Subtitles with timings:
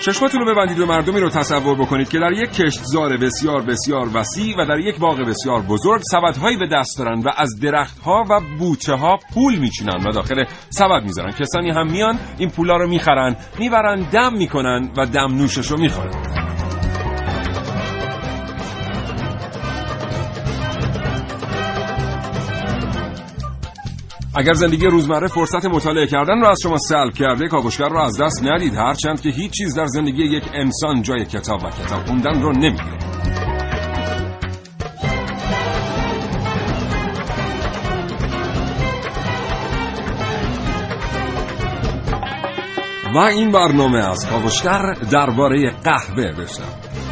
[0.00, 4.56] چشماتون رو ببندید و مردمی رو تصور بکنید که در یک کشتزار بسیار بسیار وسیع
[4.58, 8.94] و در یک باغ بسیار بزرگ سبدهایی به دست دارن و از درختها و بوچه
[8.94, 11.30] ها پول میچینن و داخل سبد می‌ذارن.
[11.30, 16.49] کسانی هم میان این پولا رو می‌خرن می‌برن دم می‌کنن و دم نوشش رو می‌خورن.
[24.40, 28.44] اگر زندگی روزمره فرصت مطالعه کردن را از شما سلب کرده کاوشگر را از دست
[28.44, 28.74] ندید.
[28.74, 32.98] هرچند که هیچ چیز در زندگی یک انسان جای کتاب و کتاب خوندن رو نمی‌گیره
[43.14, 47.09] و این برنامه از کاوشگر درباره قهوه بشنوید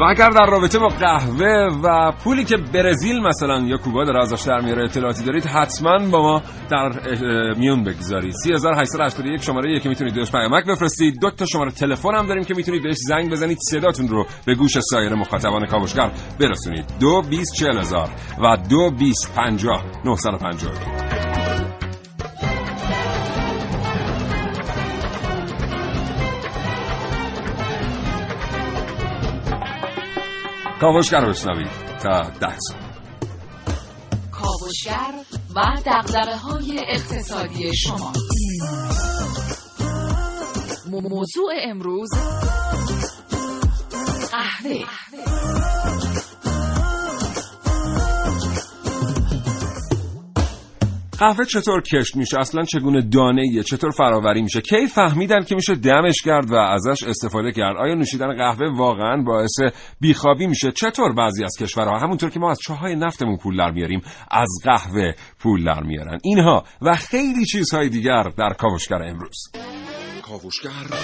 [0.00, 4.42] و اگر در رابطه با قهوه و پولی که برزیل مثلا یا کوبا داره ازش
[4.42, 6.90] در میاره اطلاعاتی دارید حتما با ما در
[7.58, 8.32] میون بگذارید.
[8.44, 11.20] 3881 شماره که می‌تونید بهش پیامک بفرستید.
[11.20, 13.58] دو تا شماره تلفن هم داریم که می‌تونید بهش زنگ بزنید.
[13.70, 16.84] صداتون رو به گوش سایر مخاطبان کاوشگر برسونید.
[17.00, 18.08] 2 20 40 هزار
[18.42, 21.09] و 2 20 50 950
[30.80, 31.70] کاوشگر بشنوید
[32.02, 32.78] تا ده سال.
[34.32, 35.14] کاوشگر
[35.56, 38.12] و دقدقه های اقتصادی شما.
[40.90, 42.08] موضوع امروز
[44.30, 44.84] قهوه.
[51.20, 55.74] قهوه چطور کشت میشه؟ اصلا چگونه دانه ایه چطور فراوری میشه؟ کی فهمیدن که میشه
[55.74, 61.44] دمش کرد و ازش استفاده کرد؟ آیا نوشیدن قهوه واقعا باعث بیخوابی میشه؟ چطور بعضی
[61.44, 64.00] از کشورها؟ همونطور که ما از چاهای نفتمون پول در میاریم
[64.30, 66.18] از قهوه پول در میارن.
[66.24, 69.38] اینها و خیلی چیزهای دیگر در کاوشگر امروز.
[70.22, 70.96] کاوشگر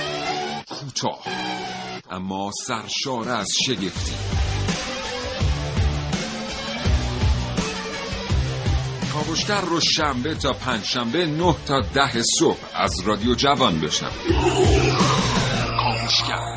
[0.68, 1.24] کوتاه
[2.10, 4.75] اما سرشار از شگفتی.
[9.16, 14.32] کاوشگر رو شنبه تا پنج شنبه نه تا ده صبح از رادیو جوان بشنوید.
[15.78, 16.56] کاوشگر.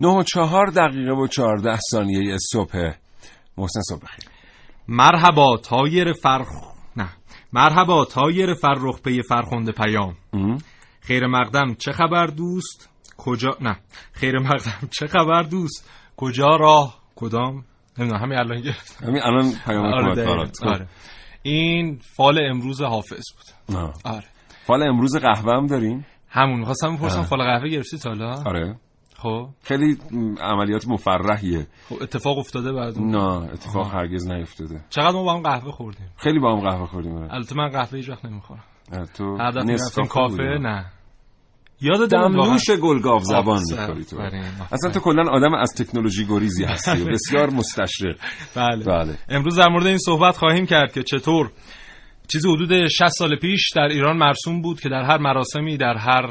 [0.00, 2.92] نه و چهار دقیقه و چهارده ثانیه صبح.
[3.58, 4.30] محسن صبح خیر
[4.88, 6.48] مرحبا تایر فرخ
[6.96, 7.08] نه.
[7.52, 10.16] مرحبا طایر فرخ پی فرخنده پیام.
[11.00, 13.76] خیر مقدم چه خبر دوست؟ کجا نه.
[14.12, 17.64] خیر مقدم چه خبر دوست؟ کجا راه؟ کدام؟
[17.98, 20.50] نمی‌دونم همین الان گرفتم همین الان پیام آره, آره.
[20.62, 20.86] آره.
[21.42, 23.76] این فال امروز حافظ بود.
[23.76, 23.94] آه.
[24.04, 24.24] آره.
[24.64, 28.76] فال امروز قهوه هم داریم؟ همون خواستم بپرسم فال قهوه گرفتی تا حالا؟ آره.
[29.16, 29.48] خب.
[29.62, 29.98] خیلی
[30.40, 31.66] عملیات مفرحیه.
[31.88, 33.22] خب اتفاق افتاده بعد نه
[33.52, 33.92] اتفاق آه.
[33.92, 34.84] هرگز نیفتاده.
[34.90, 37.34] چقدر ما با هم قهوه خوردیم؟ خیلی با هم قهوه خوردیم آره.
[37.34, 38.64] البته من قهوه هیچ وقت نمی‌خورم.
[39.14, 40.86] تو هدف می‌رفتیم کافه؟ نه.
[41.82, 44.20] یاد دمنوش گلگاف زبان می‌خوری تو.
[44.72, 48.16] اصلا تو کلا آدم از تکنولوژی گریزی هستی و بسیار مستشرق.
[48.54, 48.84] بله.
[48.84, 49.18] بله.
[49.28, 51.50] امروز در مورد این صحبت خواهیم کرد که چطور
[52.32, 56.26] چیزی حدود 60 سال پیش در ایران مرسوم بود که در هر مراسمی در هر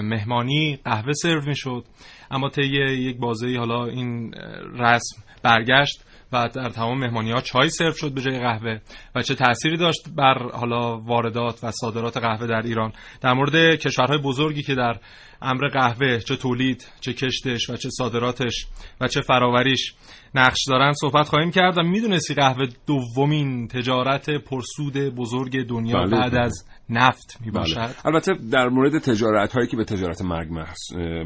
[0.00, 1.84] مهمانی قهوه سرو می‌شد.
[2.30, 4.34] اما طی یک بازه حالا این
[4.78, 6.04] رسم برگشت.
[6.32, 8.78] و در تمام مهمانی ها چای سرو شد به جای قهوه
[9.14, 14.18] و چه تأثیری داشت بر حالا واردات و صادرات قهوه در ایران در مورد کشورهای
[14.18, 14.96] بزرگی که در
[15.42, 18.66] امر قهوه چه تولید چه کشتش و چه صادراتش
[19.00, 19.94] و چه فراوریش
[20.34, 26.32] نقش دارن صحبت خواهیم کرد و می‌دونستی قهوه دومین تجارت پرسود بزرگ دنیا بله بعد
[26.32, 26.40] بله.
[26.40, 28.06] از نفت می باشد بله.
[28.06, 30.48] البته در مورد تجارت هایی که به تجارت مرگ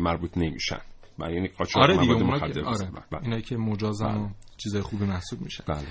[0.00, 0.80] مربوط نمیشن
[1.30, 2.90] یعنی قاچاق آره دیگه مواد مخدر آره.
[3.10, 3.22] بله.
[3.22, 5.86] اینایی که مجازن و چیزای خوبی محسوب میشه بله.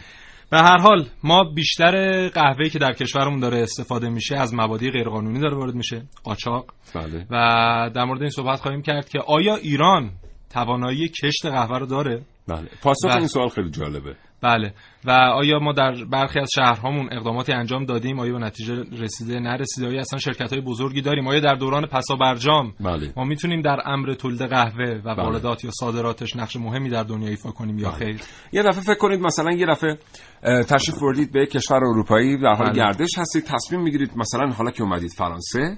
[0.49, 5.39] به هر حال ما بیشتر قهوه‌ای که در کشورمون داره استفاده میشه از موادی غیرقانونی
[5.39, 10.11] داره وارد میشه قاچاق بله و در مورد این صحبت خواهیم کرد که آیا ایران
[10.49, 13.17] توانایی کشت قهوه رو داره بله پاسخ بله.
[13.17, 14.73] این سوال خیلی جالبه بله
[15.05, 19.87] و آیا ما در برخی از شهرهامون اقداماتی انجام دادیم آیا به نتیجه رسیده نرسیده
[19.87, 23.77] آیا اصلا شرکت های بزرگی داریم آیا در دوران پسا برجام بله ما می‌تونیم در
[23.85, 25.23] امر تولید قهوه و بله.
[25.23, 27.97] واردات یا صادراتش نقش مهمی در دنیا ایفا کنیم یا بله.
[27.97, 28.21] خیر
[28.53, 29.97] یه دفعه فکر کنید مثلا یه دفعه
[30.43, 32.75] تشریف بردید به کشور اروپایی در حال بله.
[32.75, 35.77] گردش هستید تصمیم می‌گیرید مثلا حالا که اومدید فرانسه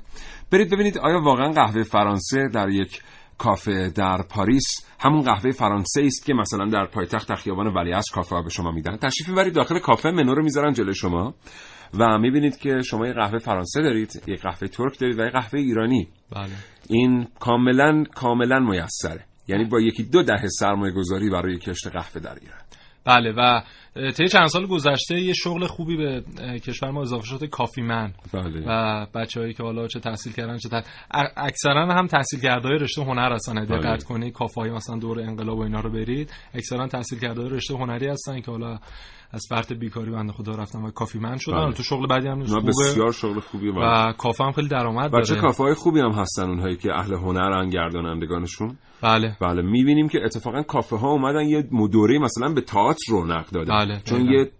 [0.52, 3.02] برید ببینید آیا واقعا قهوه فرانسه در یک
[3.44, 8.36] کافه در پاریس همون قهوه فرانسه است که مثلا در پایتخت در خیابان ولیعصر کافه
[8.36, 8.98] ها به شما میدن.
[8.98, 11.34] تشریف می‌برید داخل کافه منو رو می‌ذارن جلوی شما.
[12.00, 15.60] و می‌بینید که شما یه قهوه فرانسه دارید یه قهوه ترک دارید و یه قهوه
[15.60, 16.08] ایرانی.
[16.36, 16.50] بله.
[16.90, 19.26] این کاملا کاملا میسره.
[19.48, 22.60] یعنی با یکی دو دهه سرمایه گذاری برای کشت قهوه در ایران.
[23.06, 23.62] بله و
[24.18, 26.24] طی چند سال گذشته یه شغل خوبی به
[26.60, 28.64] کشور ما اضافه شده کافی من بله.
[28.68, 30.82] و بچههایی که حالا چه تحصیل کردن چه تح...
[31.38, 33.66] اکثرا هم تحصیل کرده های رشته هنر هستن.
[33.66, 33.66] بله.
[33.66, 37.50] دقت کنید کافه های مثلا دور انقلاب و اینا رو برید اکثرا تحصیل کرده های
[37.50, 38.80] رشته هنری هستن که حالا
[39.32, 41.66] از فرط بیکاری بنده خدا رفتن و coffee man شدن.
[41.66, 41.74] بله.
[41.74, 42.68] تو شغل بعدی هم نیست خوبه.
[42.68, 45.42] بسیار شغل خوبی و, و کافه هم خیلی درآمد داره.
[45.42, 49.38] کافه های خوبی هم هستن اونهایی که اهل هنرن گردانندگانشون؟ بله.
[49.42, 49.62] بله.
[49.62, 51.62] می‌بینیم که اتفاقا کافه ها اومدن یه
[51.92, 53.74] دوره مثلا به تئاتر رونق دادن.
[53.86, 54.34] بله، چون دقیقاً.
[54.34, 54.52] یه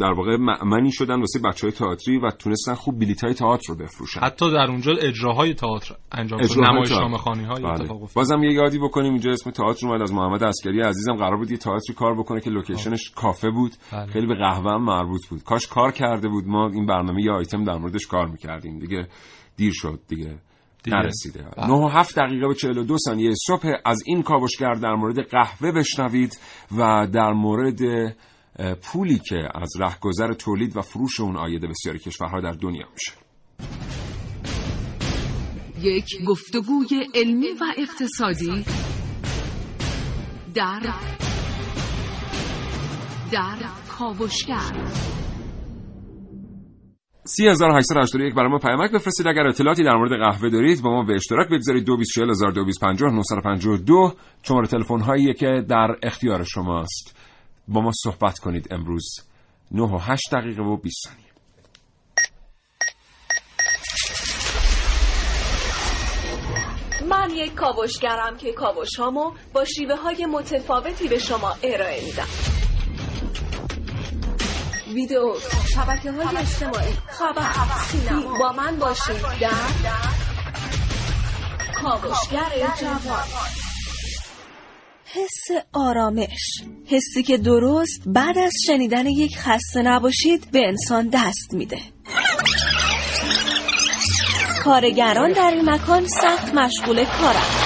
[0.00, 3.78] در واقع مأمنی شدن واسه بچه های تئاتری و تونستن خوب بلیط های تئاتر رو
[3.78, 7.16] بفروشن حتی در اونجا اجراهای تئاتر انجام شد تئاتر.
[7.16, 7.72] خانی های بله.
[7.72, 11.36] اتفاق افتاد بازم یه یادی بکنیم اینجا اسم تئاتر اومد از محمد عسکری عزیزم قرار
[11.36, 14.06] بود یه تئاتری کار بکنه که لوکیشنش کافه بود بله.
[14.06, 17.64] خیلی به قهوه هم مربوط بود کاش کار کرده بود ما این برنامه یه آیتم
[17.64, 19.08] در موردش کار می‌کردیم دیگه
[19.56, 20.38] دیر شد دیگه
[20.84, 20.96] دیگه.
[20.96, 21.66] نرسیده بله.
[21.66, 26.38] 9 و 7 دقیقه و 42 ثانیه صبح از این کاوشگر در مورد قهوه بشنوید
[26.78, 27.78] و در مورد
[28.82, 33.12] پولی که از رهگذر تولید و فروش اون آید بسیاری کشورها در دنیا میشه.
[35.80, 38.64] یک گفتگوی علمی و اقتصادی
[40.54, 40.80] در
[43.32, 43.56] در
[43.98, 45.04] کاوشگر.
[47.26, 49.26] 3881 برای ما پیامک بفرستید.
[49.26, 51.84] اگر اطلاعاتی در مورد قهوه دارید با ما به اشتراک بگذارید.
[51.84, 57.16] 224000 شماره تلفن هایی که در اختیار شماست.
[57.68, 59.16] با ما صحبت کنید امروز.
[59.70, 61.24] 9 و 8 دقیقه و 20 ثانیه.
[67.08, 72.28] من یک کاوشگرم که کاوشهامو با شیوه های متفاوتی به شما ارائه میدم.
[74.94, 75.34] ویدیو
[75.74, 76.12] شبکه.
[76.12, 77.52] های اجتماعی خبر
[77.90, 78.38] سینما.
[78.38, 79.50] با من باشید در
[81.82, 83.63] کاوشگر جوان.
[85.14, 86.62] حس آرامش.
[86.86, 91.78] حسی که درست بعد از شنیدن یک خسته نباشید به انسان دست میده.
[94.64, 97.63] کارگران در این مکان سخت مشغول کارند.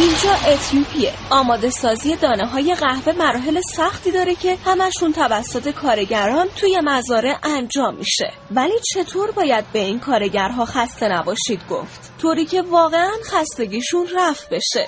[0.00, 1.12] اینجا اتیوپیه.
[1.30, 7.94] آماده سازی دانه های قهوه مراحل سختی داره که همشون توسط کارگران توی مزارع انجام
[7.94, 8.32] میشه.
[8.50, 12.12] ولی چطور باید به این کارگرها خسته نباشید گفت.
[12.18, 14.86] طوری که واقعا خستگیشون رفت بشه.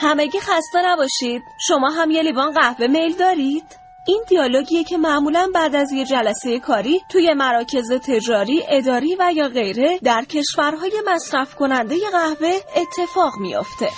[0.00, 1.42] همگی خسته نباشید.
[1.68, 3.76] شما هم یه لیوان قهوه میل دارید؟
[4.06, 9.48] این دیالوگیه که معمولا بعد از یه جلسه کاری توی مراکز تجاری، اداری و یا
[9.48, 13.88] غیره در کشورهای مصرف کننده قهوه اتفاق میافته.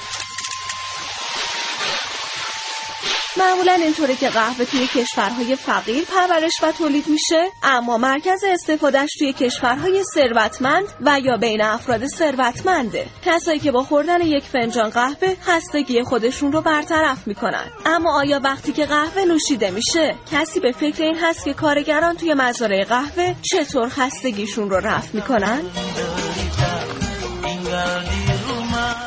[3.38, 9.32] معمولا اینطوره که قهوه توی کشورهای فقیر پرورش و تولید میشه اما مرکز استفادهش توی
[9.32, 16.02] کشورهای ثروتمند و یا بین افراد ثروتمنده کسایی که با خوردن یک فنجان قهوه خستگی
[16.02, 21.16] خودشون رو برطرف می‌کنن اما آیا وقتی که قهوه نوشیده میشه کسی به فکر این
[21.22, 25.60] هست که کارگران توی مزارع قهوه چطور خستگیشون رو رفع می‌کنن؟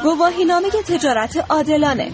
[0.03, 2.11] گواهینامه تجارت عادلانه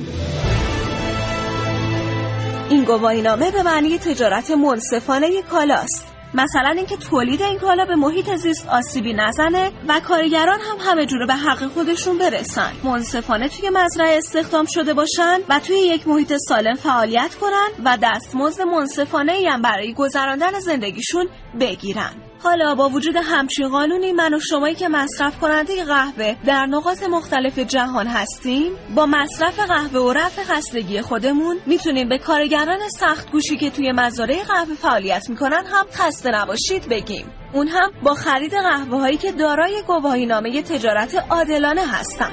[2.70, 6.08] این گواهینامه به معنی تجارت منصفانه کالاست.
[6.34, 11.26] مثلا اینکه تولید این کالا به محیط زیست آسیبی نزنه و کارگران هم همه جوره
[11.26, 12.72] به حق خودشون برسن.
[12.84, 18.62] منصفانه توی مزرعه استخدام شده باشن و توی یک محیط سالم فعالیت کنن و دستمزد
[18.62, 21.28] منصفانه هم برای گذراندن زندگیشون
[21.60, 22.27] بگیرن.
[22.44, 27.60] حالا با وجود همچین قانونی من و شمایی که مصرف کننده قهوه در نقاط مختلف
[27.60, 33.70] جهان هستیم با مصرف قهوه و رفع خستگی خودمون می‌تونیم به کارگران سخت گوشی که
[33.70, 37.26] توی مزارع قهوه فعالیت می‌کنن هم خسته نباشید بگیم.
[37.54, 42.32] اون هم با خرید قهوه هایی که دارای گواهی نامه تجارت عادلانه هستن.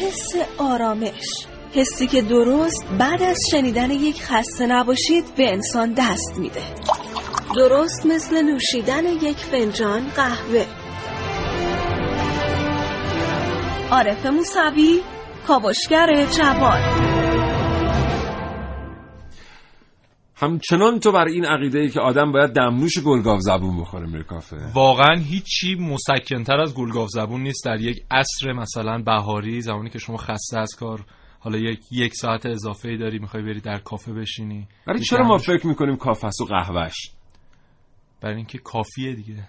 [0.00, 1.53] حس آرامش.
[1.74, 6.62] حسی که درست بعد از شنیدن یک خسته نباشید به انسان دست میده.
[7.56, 10.66] درست مثل نوشیدن یک فنجان قهوه.
[13.90, 15.00] عارف موسوی
[15.46, 16.80] کاوشگر جوان.
[20.36, 24.56] همچنان تو بر این عقیده ای که آدم باید دمنوش گلگاو زبون بخوره میره کافه
[24.74, 30.16] واقعا هیچی مسکنتر از گلگاو زبون نیست در یک عصر مثلا بهاری زمانی که شما
[30.16, 31.04] خسته از کار
[31.44, 34.68] حالا یک یک ساعت اضافه ای داری می‌خوای بری در کافه بشینی.
[34.86, 37.10] ولی چرا ما فکر می‌کنیم کافه و قهوهش؟
[38.20, 39.48] برای اینکه کافیه دیگه.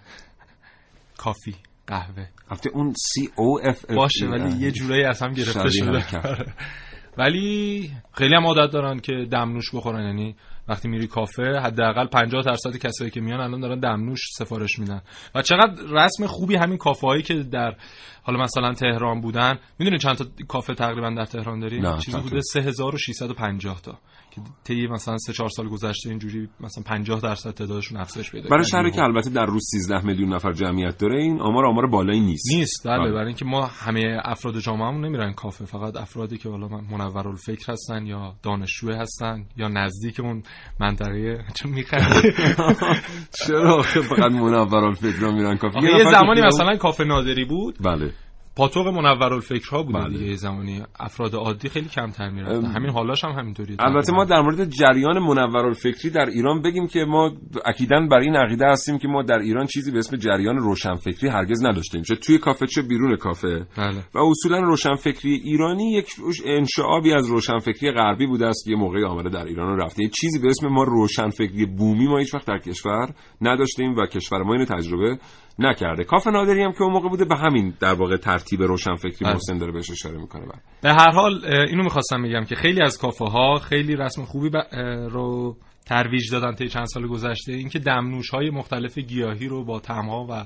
[1.18, 1.56] کافی
[1.88, 2.28] قهوه.
[2.50, 6.06] البته اون سی او اف باشه ولی یه جورایی از هم گرفته شده.
[7.18, 10.36] ولی خیلی هم عادت دارن که دمنوش بخورن یعنی
[10.68, 15.02] وقتی میری کافه حداقل 50 درصد کسایی که میان الان دارن دمنوش سفارش میدن.
[15.36, 17.76] و چقدر رسم خوبی همین کافه هایی که در
[18.24, 19.60] حالا مثلا تهران بودن.
[19.80, 24.00] می‌دونی چند تا کافه تقریبا در تهران داریم نه، چیزی بوده؟ 3650 تا.
[24.36, 28.66] که طی مثلا 3 4 سال گذشته اینجوری مثلا 50 درصد تعدادشون افزایش پیدا برای.
[28.66, 32.52] شهری که البته در روز 13 میلیون نفر جمعیت داره این آمار آمار بالایی نیست.
[32.56, 33.12] نیست بله بله.
[33.12, 38.36] برای اینکه ما همه افراد جامعهمون نمیرن کافه فقط افرادی که حالا منورالفکر هستن یا
[38.44, 40.44] دانشجو هستن یا نزدیک اون
[40.80, 42.34] منطقه چون میخنده
[43.48, 47.78] چرا فقط منورالفکر میرن کافه؟ یه زمانی مثلا کافه نادری بود.
[47.82, 48.14] بله.
[48.56, 50.18] پاتوق منورالفکرها بوده بله.
[50.18, 50.36] دیگه.
[50.36, 52.66] زمانی افراد عادی خیلی کمتر می‌رفتن.
[52.66, 52.76] ام.
[52.76, 53.78] همین حالاش هم همینطوریه.
[53.80, 54.26] البته ما.
[54.26, 57.32] در مورد جریان منورالفکری در ایران بگیم که ما
[57.66, 61.66] اکیدا بر این عقیده هستیم که ما در ایران چیزی به اسم جریان روشنفکری هرگز
[61.66, 62.02] نداشتیم.
[62.02, 63.68] چه توی کافه چه بیرون کافه.
[63.78, 64.04] بله.
[64.14, 66.08] و اصولا روشنفکری ایرانی یک
[66.46, 70.04] انشعابی از روشنفکری غربی بوده است که یه موقعی آمده در ایران رفته.
[70.04, 73.10] یه چیزی به اسم ما روشنفکری بومی ما هیچ وقت در کشور
[73.42, 75.18] نداشتیم و کشور ما اینو تجربه
[75.60, 76.04] نکرده.
[76.04, 79.34] کافه نادری هم که اون موقع بوده به همین در واقع ترتیب روشنفکری بله.
[79.34, 80.62] محسن داره بهش اشاره می‌کنه بله.
[80.82, 84.76] به هر حال اینو می‌خواستم بگم که خیلی از کافه ها خیلی رسم خوبی ب-
[85.10, 90.28] رو ترویج دادن طی چند سال گذشته اینکه دمنوش های مختلف گیاهی رو با طعم‌ها
[90.30, 90.46] و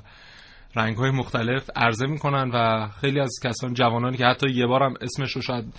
[0.75, 4.93] رنگ های مختلف عرضه می‌کنن و خیلی از کسان جوانانی که حتی یه بار هم
[5.01, 5.73] اسمش رو شاید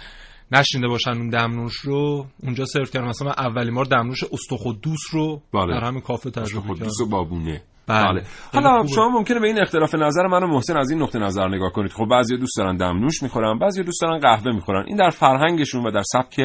[0.53, 5.75] نشینده باشن اون دمنوش رو اونجا سرو کردن مثلا اولین بار دمنوش استخدوس رو بله.
[5.75, 8.12] در همین کافه تجربه کردم و بابونه بله.
[8.12, 8.25] بله.
[8.52, 8.87] حالا.
[8.87, 11.92] شما ممکنه به این اختلاف نظر من و محسن از این نقطه نظر نگاه کنید
[11.92, 15.90] خب بعضی دوست دارن دمنوش می‌خورن بعضی دوست دارن قهوه می‌خورن این در فرهنگشون و
[15.90, 16.40] در سبک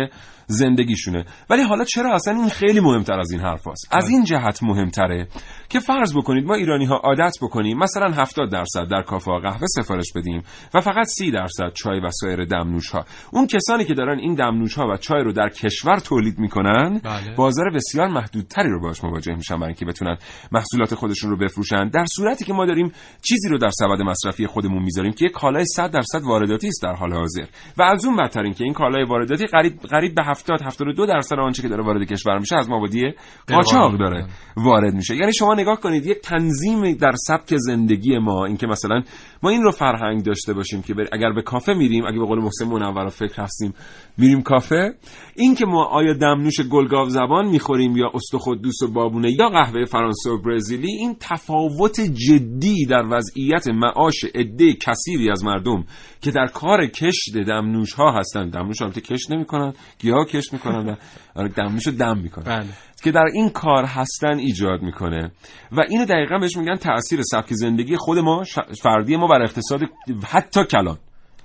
[0.47, 3.87] زندگیشونه ولی حالا چرا اصلا این خیلی مهمتر از این حرف هست.
[3.91, 5.27] از این جهت مهمتره
[5.69, 10.13] که فرض بکنید ما ایرانی ها عادت بکنیم مثلا 70 درصد در کافه قهوه سفارش
[10.15, 14.35] بدیم و فقط 30 درصد چای و سایر دمنوش ها اون کسانی که دارن این
[14.35, 17.35] دمنوش ها و چای رو در کشور تولید می‌کنن بله.
[17.35, 20.17] بازار بسیار محدودتری رو باش مواجه میشن برای اینکه بتونن
[20.51, 21.89] محصولات خودشون رو بفروشن.
[21.89, 22.91] در صورتی که ما داریم
[23.21, 26.93] چیزی رو در سبد مصرفی خودمون می‌ذاریم که یک کالای 100 درصد وارداتی است در
[26.93, 27.45] حال حاضر.
[27.77, 31.35] و از اون بدتر این که این کالای وارداتی قریب قریب به 70 72 درصد
[31.39, 33.13] آنچه که داره وارد کشور میشه از مبادی
[33.47, 34.27] قاچاق داره
[34.57, 35.15] وارد میشه.
[35.15, 39.01] یعنی شما نگاه کنید یک تنظیم در سبک زندگی ما اینکه مثلا
[39.43, 42.39] ما این رو فرهنگ داشته باشیم که بر- اگر به کافه میریم اگه به قول
[42.39, 43.73] محسن منور فکر هستیم
[44.17, 44.93] میریم کافه.
[45.35, 50.29] این که ما آیا دمنوش گلگاو زبان می‌خوریم یا استخدوس و بابونه یا قهوه فرانسه
[50.29, 55.85] و برزیلی این تفاوت جدی در وضعیت معاش عده کثیری از مردم
[56.21, 58.53] که در کار کشت دمنوش ها هستند.
[58.53, 60.97] دمنوش البته کشت نمی‌کنن گیاه کشت می‌کنن
[61.35, 62.43] آره، دمنوش دم می‌کنن.
[62.43, 62.69] بله.
[63.03, 65.31] که در این کار هستن ایجاد می‌کنه.
[65.71, 68.43] و اینو دقیقا بهش میگن تاثیر سبک زندگی خود ما
[68.81, 69.81] فردی ما بر اقتصاد
[70.27, 70.97] حتی کلان.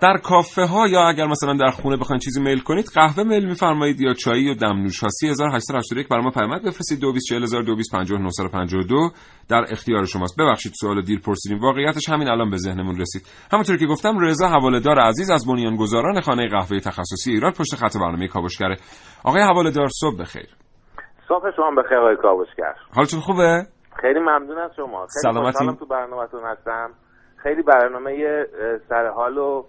[0.01, 4.01] در کافه ها یا اگر مثلا در خونه بخواید چیزی میل کنید قهوه میل میفرمایید
[4.01, 6.99] یا چای و دمنوش ها 3881 برای ما پیامک بفرستید.
[6.99, 9.11] 224000
[9.47, 10.35] در اختیار شماست.
[10.39, 11.59] ببخشید سوال دیر پرسیدیم.
[11.59, 13.27] واقعیتش همین الان به ذهنمون رسید.
[13.51, 18.27] همونطور که گفتم رضا حواله‌دار عزیز از بنیانگذاران خانه قهوه تخصصی ایران پشت خط برنامه
[18.27, 18.77] کاوشگره.
[19.23, 20.60] آقای حواله‌دار صبح بخیر.
[21.31, 22.73] صبح شما بخیر آقای کاوشگر.
[22.95, 23.63] حالتون خوبه؟
[24.01, 25.07] خیلی ممنون از شما.
[25.07, 25.79] خیلی سلامتی.
[25.79, 26.89] تو برنامهتون هستم.
[27.43, 29.63] خیلی برنامه اه، سرحال و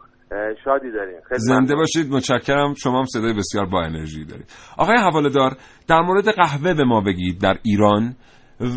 [0.65, 1.21] شادی داریم.
[1.29, 1.79] خیلی زنده ممنون.
[1.79, 2.13] باشید.
[2.13, 2.75] متشکرم.
[2.75, 4.51] شما هم صدای بسیار با انرژی دارید.
[4.79, 5.51] آقای حواله‌دار
[5.89, 8.15] در مورد قهوه به ما بگید در ایران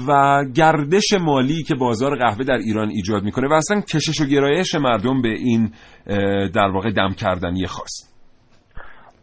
[0.07, 0.11] و
[0.55, 5.21] گردش مالی که بازار قهوه در ایران ایجاد می‌کنه و اصلا کشش و گرایش مردم
[5.21, 5.71] به این
[6.55, 8.14] در واقع دم کردنی خاص.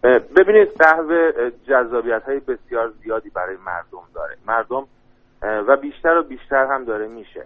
[0.03, 4.37] ببینید قهوه جذابیت های بسیار زیادی برای مردم داره.
[4.47, 4.87] مردم
[5.43, 7.45] و بیشتر و بیشتر هم داره میشه.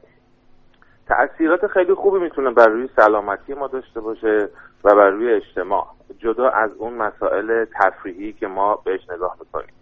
[1.07, 4.49] تأثیرات خیلی خوبی می‌تونه بر روی سلامتی ما داشته باشه
[4.85, 5.87] و بر روی اجتماع
[6.19, 9.75] جدا از اون مسائل تفریحی که ما بهش نگاه می‌کنیم.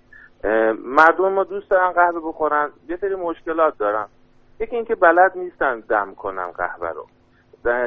[0.85, 4.07] مردم ما دوست دارن قهوه بخورن یه سری مشکلات دارن.
[4.61, 7.07] یکی اینکه بلد نیستن دم کنن قهوه رو.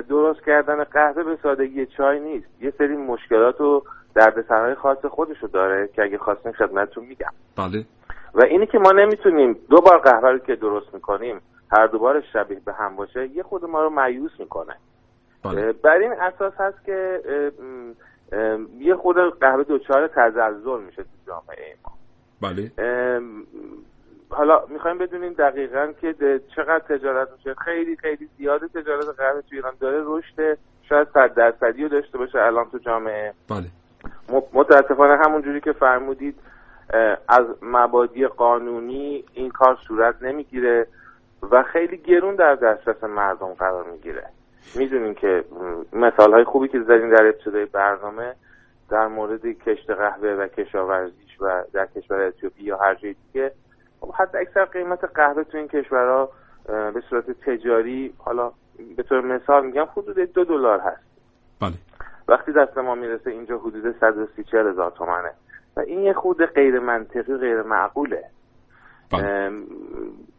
[0.01, 2.47] درست کردن قهوه به سادگی چای نیست.
[2.61, 3.83] یه سری مشکلات و
[4.17, 7.31] دردسرهای خاص خودشو داره که اگه خواستین خدمتتون میگم.
[7.57, 7.85] بله.
[8.33, 12.61] و اینی که ما نمی‌تونیم دو بار قهوه رو که درست می‌کنیم هر دوبار شبیه
[12.65, 14.75] به هم باشه یه خود ما رو مایوس می‌کنه.
[15.43, 15.71] بله.
[15.71, 17.93] بر این اساس هست که اه، م،
[18.31, 21.91] اه، یه خود قهوه دچار تزلزل میشه تو جامعه ما.
[22.41, 22.71] بله.
[22.77, 23.43] ام،
[24.29, 27.53] حالا می‌خوایم بدونیم دقیقا که چقدر تجارت میشه.
[27.53, 30.57] خیلی خیلی زیاد تجارت قهوه تو ایران داره رشد.
[30.89, 33.33] شاید صد درصدی رو داشته باشه الان تو جامعه.
[33.49, 33.67] بله.
[34.53, 36.39] متاسفانه همون جوری که فرمودید
[37.27, 40.87] از مبادی قانونی این کار صورت نمی‌گیره
[41.51, 44.23] و خیلی گرون در دسترس مردم قرار می‌گیره.
[44.75, 45.43] می‌دونیم که
[45.93, 48.35] مثال های خوبی که زدین در ابتدای برنامه
[48.89, 53.51] در مورد کشت قهوه و کشاورزیش و در کشور اتیوپی یا هر جای دیگه
[53.99, 56.29] خب حد اکثر قیمت قهوه تو این کشورها
[56.67, 58.51] به صورت تجاری حالا
[58.97, 61.03] به طور مثال میگم حدود دو دلار هست.
[61.61, 61.73] بله.
[62.27, 65.31] وقتی دست ما می‌رسه اینجا حدود 130 40 هزار تومنه.
[65.77, 68.23] و این یه خود غیر منطقی غیر معقوله.
[69.11, 69.51] بله.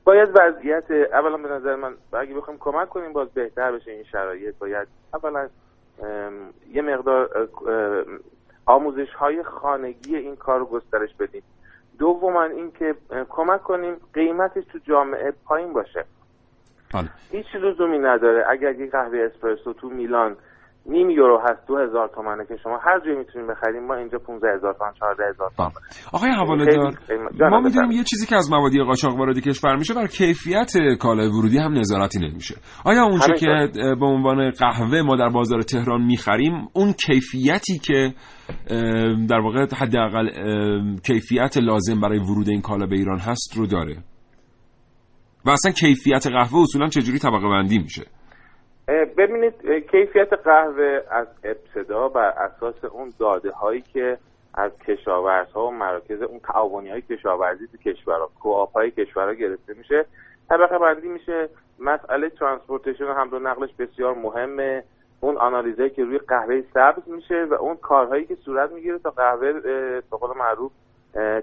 [0.05, 4.55] باید وضعیت اولا به نظر من اگه بخوایم کمک کنیم باز بهتر بشه این شرایط.
[4.59, 5.49] باید اولا
[6.73, 7.49] یه مقدار
[8.67, 11.43] آموزش های خانگی این کار رو گسترش بدیم.
[11.99, 12.95] دوما اینکه
[13.29, 16.05] کمک کنیم قیمتش تو جامعه پایین باشه.
[16.95, 17.09] بله.
[17.31, 18.45] هیچ لزومی نداره.
[18.49, 20.37] اگر یک قهوه اسپرسو تو میلان
[20.89, 24.49] نیم یورو هست دو هزار تومنه که شما هر جایی می‌تونیم بخریم ما اینجا 15
[24.57, 25.79] هزار تومن 14 هزار تومن بله.
[26.13, 27.91] آقای حواله‌دار خیلی- جانم ما می‌دونیم.
[27.91, 32.19] یه چیزی که از موادی قاچاق وارد کشور میشه بر کیفیت کالای ورودی هم نظارتی
[32.19, 33.89] نمیشه آیا اونچه که همینطور.
[33.89, 38.15] اه، به عنوان قهوه ما در بازار تهران می‌خریم اون کیفیتی که
[39.29, 40.29] در واقع حداقل
[41.07, 43.97] کیفیت لازم برای ورود این کالا به ایران هست رو داره
[45.45, 48.03] و اصلا کیفیت قهوه اصولا چجوری طبقه بندی میشه
[48.89, 54.19] ببینید کیفیت قهوه از ابتدا بر اساس اون داده هایی که
[54.55, 60.05] از کشاورزها و مراکز اون تعاونی های کشاورزی تو کشورها co-op های کشورها گرفته میشه.
[60.49, 61.49] طبقه بندی میشه.
[61.79, 64.85] مسئله transportation و حمل نقلش بسیار مهمه.
[65.21, 69.53] اون آنالیزهایی که روی قهوه سبز میشه و اون کارهایی که صورت می‌گیره تا قهوه
[69.53, 70.73] به قول معروف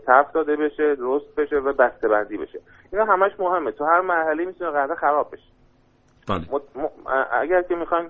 [0.08, 2.60] تف داده بشه رست بشه و بسته بندی بشه.
[2.92, 3.72] اینا همش مهمه.
[3.72, 5.55] تو هر مرحله می‌تونه قهوه خراب بشه.
[6.30, 6.42] بله.
[7.42, 8.10] اگر که می‌خوایم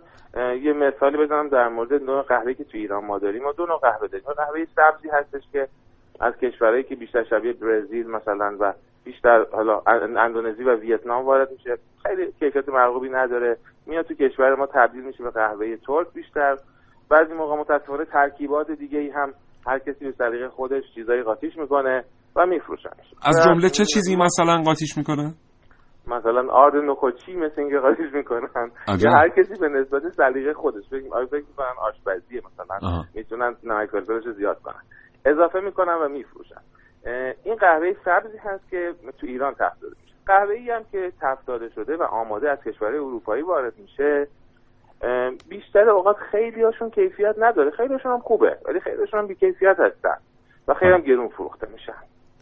[0.63, 3.43] یه مثالی بزنم در مورد نوع قهوه که تو ایران ما داریم.
[3.43, 4.25] ما دو نوع قهوه داریم.
[4.37, 5.67] قهوه سبزی هستش که
[6.19, 8.73] از کشورهایی که بیشتر شبیه برزیل مثلا و
[9.03, 11.77] بیشتر حالا ان- اندونزی و ویتنام وارد میشه.
[12.07, 13.57] خیلی کیفیت مرغوبی نداره.
[13.85, 16.57] میاد تو کشور ما تبدیل میشه به قهوه ترک بیشتر.
[17.09, 19.33] بعضی موقع متاسفانه ترکیبات دیگه ای هم
[19.67, 22.03] هر کسی به سلیقه خودش چیزایی قاطیش می‌کنه
[22.35, 23.13] و میفروشنش.
[23.23, 25.33] از جمله چه چیزی مثلا قاطیش می‌کنه؟
[26.07, 28.71] مثلا آرد نخوچی مثل اینکه قاطیش می‌کنن.
[28.99, 33.03] یا هر کسی به نسبت سلیقه خودش فکر آیا فکر می‌کنن آشپزیه مثلا.
[33.13, 34.81] می‌تونن نمک فلفلش زیاد کنن.
[35.25, 36.61] اضافه می‌کنن و میفروشن.
[37.43, 40.15] این قهوه سبزی هست که تو ایران تحت میشه.
[40.25, 44.27] قهوه ای هم که تفت شده و آماده از کشورهای اروپایی وارد میشه
[45.49, 47.71] بیشتر اوقات خیلی هاشون کیفیت نداره.
[47.71, 50.17] خیلی هاشون هم خوبه ولی خیلی هاشون هم بیکیفیت هستن
[50.67, 51.93] و خیلی هم گرون فروخته میشن.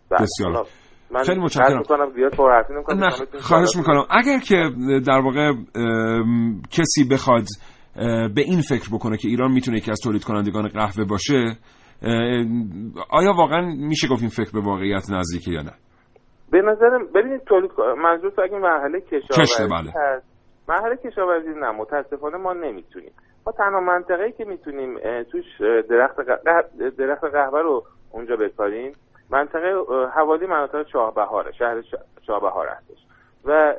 [0.10, 0.20] بله.
[0.22, 0.66] بسیار.
[1.14, 1.78] من خیلی متشکرم.
[1.78, 3.10] می‌کنم زیاد پرحرفی نمی‌کنم
[3.42, 4.06] خواهش می‌کنم.
[4.10, 4.56] اگر که
[5.08, 5.52] در واقع
[6.72, 7.44] کسی بخواد
[8.36, 11.58] به این فکر بکنه که ایران می‌تونه یکی از تولید کنندگان قهوه باشه
[13.10, 15.74] آیا واقعا میشه گفت این فکر به واقعیت نزدیکه یا نه؟
[16.52, 17.72] به نظرم ببینید تولید
[18.04, 19.92] منظور تو اگه مرحله کشاورزی بله.
[19.96, 20.26] هست.
[20.70, 23.12] مرحله کشاورزی نه متاسفانه ما نمی‌تونیم.
[23.48, 24.96] ما تنها منطقه‌ای که می‌تونیم
[25.32, 25.44] توش
[25.90, 26.16] درخت
[26.98, 28.92] درخت قهوه رو اونجا بکاریم
[29.30, 29.74] منطقه
[30.16, 31.82] حوالی مناطق چهاربهاره شهر
[32.28, 32.98] چهاربهار هستش.
[33.46, 33.74] و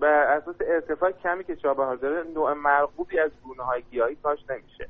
[0.00, 4.88] به اساس ارتفاع کمی که چهاربهار داره نوع مرغوبی از گونه های گیاهی کاش نمیشه.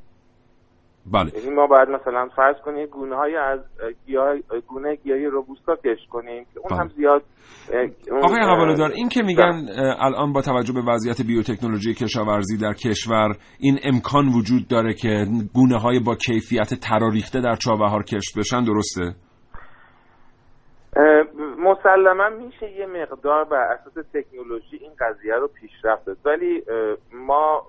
[1.12, 1.30] بله.
[1.38, 3.61] یعنی ما باید مثلا فرض کنیم گونه های از
[4.06, 4.37] گیاه
[4.68, 6.78] گونه گیاهی روبوستا کش کنیم که اون بله.
[6.80, 7.22] هم زیاد
[8.22, 9.66] آقای حواله‌دار این که میگن
[9.98, 15.78] الان با توجه به وضعیت بیوتکنولوژی کشاورزی در کشور این امکان وجود داره که گونه
[15.78, 19.14] های با کیفیت تراریخته در چابهار کشت بشن درسته؟
[21.59, 26.16] مسلما میشه یه مقدار بر اساس تکنولوژی این قضیه رو پیشرفت داد.
[26.24, 26.62] ولی
[27.12, 27.66] ما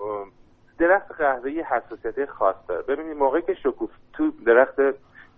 [0.79, 2.81] درخت قهوه حساسیت خاص داره.
[2.81, 4.75] ببینید موقعی که شکوف تو درخت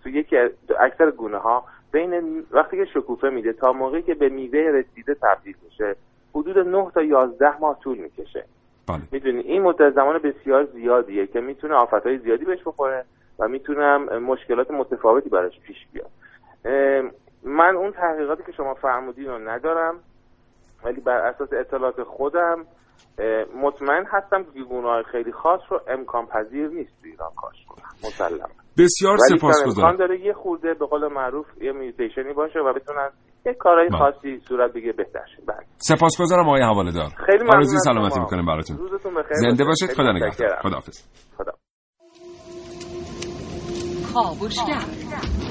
[0.02, 0.36] تو یکی
[0.80, 5.56] اکثر گونه ها بین وقتی که شکوفه میده تا موقعی که به میوه رسیده تبدیل
[5.64, 5.96] میشه
[6.34, 8.44] حدود 9 تا 11 ماه طول می‌کشه.
[8.88, 8.98] بله.
[9.12, 13.04] می‌دونی؟ این مدت زمان بسیار زیادیه که می‌تونه آفتهای زیادی بهش بخوره
[13.38, 16.10] و می‌تونه مشکلات متفاوتی براش پیش بیاد.
[17.46, 20.00] من اون تحقیقاتی که شما فرمودین رو ندارم
[20.84, 22.64] ولی بر اساس اطلاعات خودم
[23.62, 27.88] مطمئن هستم که گونه خیلی خاص رو امکان پذیر نیست تو ایران کاش کنم.
[28.04, 33.10] مسلم بسیار سپاسگزارم امکان داره یه خورده به قول معروف یه میوتیشنی باشه و بتونن
[33.46, 33.98] یه کارهای بله.
[33.98, 35.42] خاصی صورت بگیره بهتر شه.
[35.46, 35.66] بله.
[35.76, 38.20] سپاسگزارم آقای حواله دار خیلی ممنون آرزوی سلامتی.
[38.20, 38.76] می‌کنیم براتون.
[38.78, 39.36] روزتون بخیر.
[39.36, 39.64] زنده.
[39.64, 39.90] باشید.
[39.90, 40.58] خدا نگهدار.
[40.62, 41.06] خداحافظ.
[41.36, 41.52] خدا.
[44.14, 45.45] کاوشگر.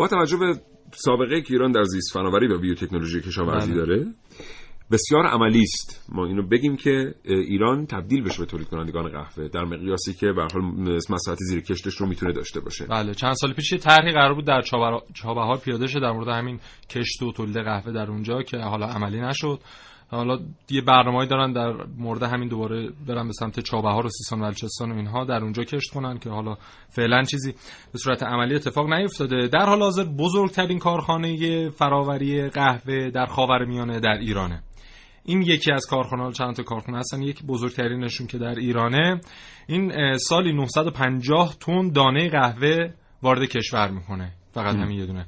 [0.00, 0.60] با توجه به
[0.92, 3.80] سابقه که ایران در زیست فناوری و بیوتکنولوژی کشاورزی بله.
[3.80, 4.06] داره
[4.90, 9.64] بسیار عملی است ما اینو بگیم که ایران تبدیل بشه به تولید کنندگان قهوه در
[9.64, 10.62] مقیاسی که به هر حال
[11.10, 12.86] مساحت زیر کشتش رو می‌تونه داشته باشه.
[12.86, 16.28] بله چند سال پیش یه طرحی قرار بود در چابهار چابهار پیاده شه در مورد
[16.28, 16.60] همین
[16.90, 19.60] کشت و تولید قهوه در اونجا که حالا عملی نشد.
[20.10, 20.38] حالا
[20.70, 24.92] یه برنامه‌ای دارن در مورد همین دوباره برن به سمت چابهار و سیستان و بلوچستان
[24.92, 26.56] و اینها در اونجا کشت کنن که حالا
[26.88, 27.54] فعلا چیزی
[27.92, 29.48] به صورت عملی اتفاق نیفتاده.
[29.48, 34.62] در حال حاضر بزرگترین کارخانه فراوری قهوه در خاورمیانه در ایرانه.
[35.24, 39.20] این یکی از کارخانه چند تا کارخانه هستن یکی بزرگترینشون که در ایرانه.
[39.66, 42.90] این سالی 950 تن دانه قهوه
[43.22, 44.32] وارد کشور می‌کنه.
[44.52, 45.26] فقط همین یه دونه.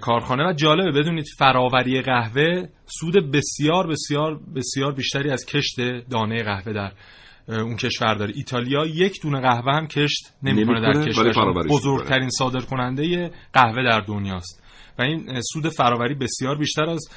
[0.00, 0.50] کارخانه.
[0.50, 6.92] و جالبه بدونید فراوری قهوه سود بسیار بسیار بسیار بیشتری از کشت دانه قهوه در
[7.48, 8.32] اون کشور داره.
[8.36, 14.67] ایتالیا یک دونه قهوه هم کشت نمی‌کنه در کشور بزرگترین صادر کننده قهوه در دنیاست.
[14.98, 17.08] و این سود فراوری بسیار بیشتر از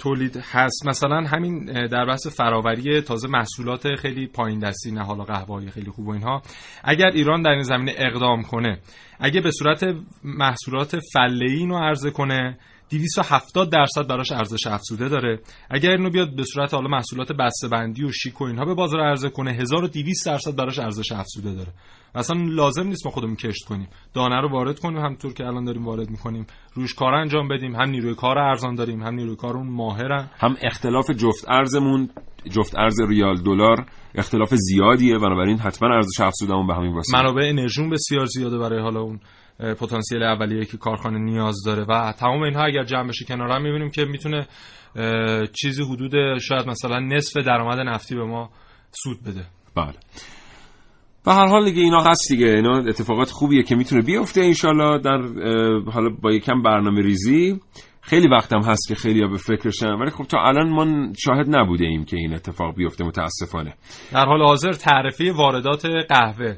[0.00, 0.86] تولید هست.
[0.86, 6.08] مثلا همین در بحث فراوری تازه محصولات خیلی پایین دستی نه حالا قهوه خیلی خوب
[6.08, 6.42] و اینها.
[6.84, 8.78] اگر ایران در این زمینه اقدام کنه
[9.20, 12.58] اگه به صورت محصولات فله اینو عرضه کنه
[12.90, 15.40] 270 درصد براش ارزش افزوده داره.
[15.70, 19.30] اگر اینو بیاد به صورت حالا محصولات بسته‌بندی و شیک و اینها به بازار عرضه
[19.30, 21.72] کنه 1200 درصد براش ارزش افزوده داره.
[22.14, 23.88] اصلا لازم نیست ما خودمون کشت کنیم.
[24.14, 26.46] دانه رو وارد کنیم همونطور که الان داریم وارد می‌کنیم.
[26.74, 27.76] روش کار انجام بدیم.
[27.76, 30.30] هم نیروی کار ارزان داریم هم نیروی کار اون ماهرن.
[30.38, 32.10] هم اختلاف جفت ارزمون
[32.50, 35.18] جفت ارز ریال دلار اختلاف زیادیه.
[35.18, 37.18] بنابراین حتما ارزش افزودمون به همین واسطه.
[37.18, 39.20] منابع انرژیون بسیار زیاده برای حالا اون
[39.58, 41.84] پتانسیل اولیه که کارخانه نیاز داره.
[41.88, 44.46] و تمام اینها اگر جمع بشه کنار هم می‌بینیم که می‌تونه
[45.52, 48.50] چیزی حدود شاید مثلا نصف درآمد نفتی به ما
[48.90, 49.46] سود بده.
[49.74, 49.94] بله.
[51.26, 52.46] و هر حال دیگه اینا هست دیگه.
[52.46, 55.18] اینا اتفاقات خوبیه که می‌تونه بیفته انشالله در
[55.90, 57.60] حالا با یکم برنامه ریزی.
[58.00, 62.04] خیلی وقتم هست که خیلی به فکرشن ولی خب تا الان ما شاهد نبوده ایم
[62.04, 63.74] که این اتفاق بیفته متاسفانه.
[64.12, 66.56] در حال حاضر تعرفه واردات قهوه.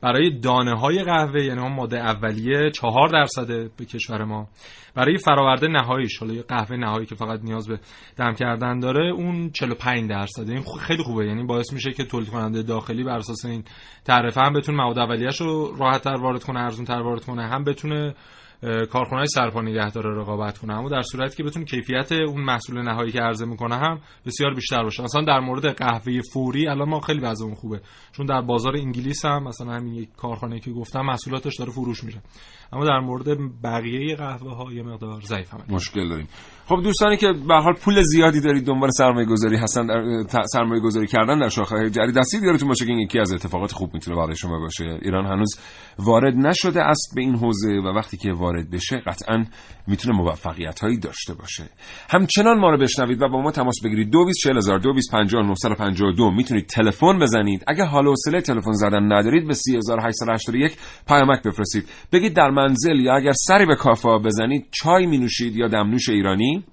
[0.00, 4.48] برای دانه های قهوه یعنی اون ماده اولیه چهار درصده به کشور ما.
[4.94, 7.80] برای فراورده نهاییش حالا قهوه نهایی که فقط نیاز به
[8.16, 11.26] دم کردن داره اون 45 درصده این خیلی خوبه.
[11.26, 13.64] یعنی باعث میشه که تولید کننده داخلی بر اساس این
[14.04, 17.64] تعرفه هم بتونه مواد اولیه‌اش رو راحت تر وارد کنه ارزون تر وارد کنه هم
[17.64, 18.14] بتونه
[18.62, 23.12] کارخونه‌های سرپا نگه داره رقابت کنه اما در صورتی که بتونه کیفیت اون محصول نهایی
[23.12, 25.02] که عرضه می‌کنه هم بسیار بیشتر باشه.
[25.02, 27.80] مثلا در مورد قهوه فوری الان ما خیلی وضع اون خوبه.
[28.12, 32.22] چون در بازار انگلیس هم مثلا همین یک کارخانه که گفتم محصولاتش داره فروش میشه
[32.72, 33.26] اما در مورد
[33.64, 36.28] بقیه قهوه ها یه مقدار ضعیف مشکل داریم.
[36.66, 41.06] خب دوستانی که به حال پول زیادی دارید دنبال سرمایه گذاری هستن در سرمایه گذاری
[41.06, 44.36] کردن در شاخه جاری دستی یادتون باشه که این یکی از اتفاقات خوب می‌تونه برای
[44.36, 44.98] شما باشه.
[45.02, 45.60] ایران هنوز
[45.98, 49.44] وارد نشده است به این حوزه و وقتی که وارد بشه قطعا
[49.86, 51.64] می‌تونه موفقیت هایی داشته باشه.
[52.10, 54.10] همچنان ما رو بشنوید و با ما تماس بگیرید.
[54.10, 57.64] 224000 می‌تونید تلفن بزنید.
[57.66, 60.76] اگه حال و تلفن زدن ندارید به 3881
[61.08, 61.88] پیامک بفرستید.
[62.12, 66.64] بگید در منزل یا اگر سری به کافه بزنید چای می نوشید یا دمنوش ایرانی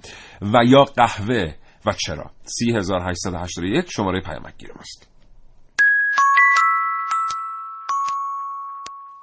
[0.41, 1.53] و یا قهوه.
[1.85, 5.07] و چرا؟ 3881 شماره پیامک گیرم است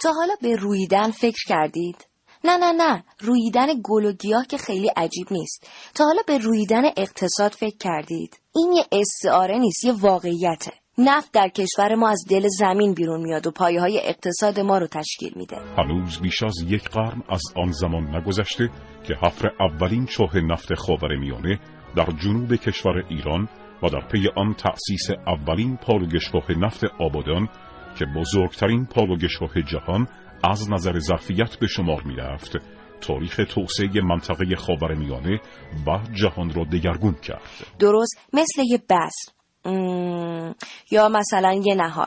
[0.03, 2.07] تا حالا به رویدن فکر کردید؟
[2.45, 3.05] نه نه نه.
[3.21, 5.67] رویدن گل و گیاه که خیلی عجیب نیست.
[5.95, 10.73] تا حالا به رویدن اقتصاد فکر کردید؟ این یه استعاره نیست یه واقعیته.
[10.99, 14.87] نفت در کشور ما از دل زمین بیرون میاد و پایه های اقتصاد ما رو
[14.87, 15.57] تشکیل میده.
[15.79, 18.71] هنوز بیش از یک قرن از آن زمان نگذشته
[19.05, 21.61] که حفر اولین چاه نفت خاور میانه
[21.97, 23.49] در جنوب کشور ایران
[23.83, 27.49] و در پی آن تأسیس اولین پالوگشگاه نفت آبادان
[27.99, 30.09] که بزرگترین پالوگشگاه جهان
[30.45, 32.57] از نظر ظرفیت به شمار می رفت
[33.01, 35.41] تاریخ توسعه منطقه خاور میانه
[35.87, 37.67] و جهان را دگرگون کرد.
[37.79, 38.79] درست مثل یه
[40.91, 42.07] یا مثلا یه نهال.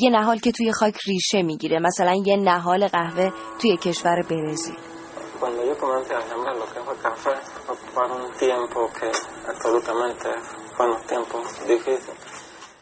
[0.00, 1.78] یه نهال که توی خاک ریشه می‌گیره.
[1.78, 4.76] مثلا یه نهال قهوه توی کشور برزیل.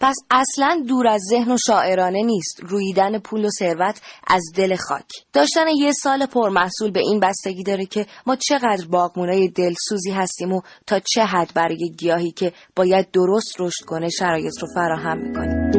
[0.03, 2.61] پس اصلا دور از ذهن و شاعرانه نیست.
[2.63, 5.07] رویدن پول و ثروت از دل خاک.
[5.33, 10.61] داشتن یه سال پرمحصول به این بستگی داره که ما چقدر باغمونای دلسوزی هستیم و
[10.87, 15.71] تا چه حد برای گیاهی که باید درست رشد کنه شرایط رو فراهم می‌کنیم.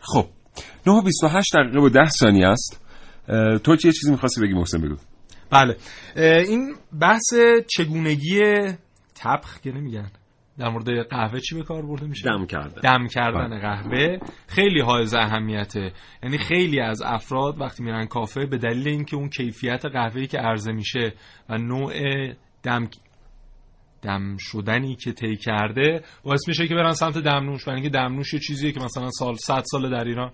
[0.00, 0.24] خب
[0.86, 2.80] 9 28 دقیقه و 10 ثانیه است.
[3.64, 4.96] تو چه چیزی می‌خواستی بگی محسن بگو؟
[5.52, 5.76] بله.
[6.16, 7.34] این بحث
[7.76, 8.40] چگونگی
[9.20, 10.10] تبخ که نمیگن.
[10.58, 12.80] در مورد قهوه چی به کار برده میشه؟ دم کردن.
[12.80, 13.60] دم کردن بله.
[13.60, 14.18] قهوه.
[14.46, 19.86] خیلی حائز اهمیته یعنی خیلی از افراد وقتی میرن کافه به دلیل اینکه اون کیفیت
[19.86, 21.14] قهوه‌ای که عرضه میشه
[21.48, 21.92] و نوع
[22.62, 22.88] دم
[24.02, 27.64] دم شدنی که طی کرده باعث میشه که برن سمت دمنوش.
[27.64, 30.32] برای اینکه دمنوش یه چیزیه که مثلا سال 100 سال در ایران.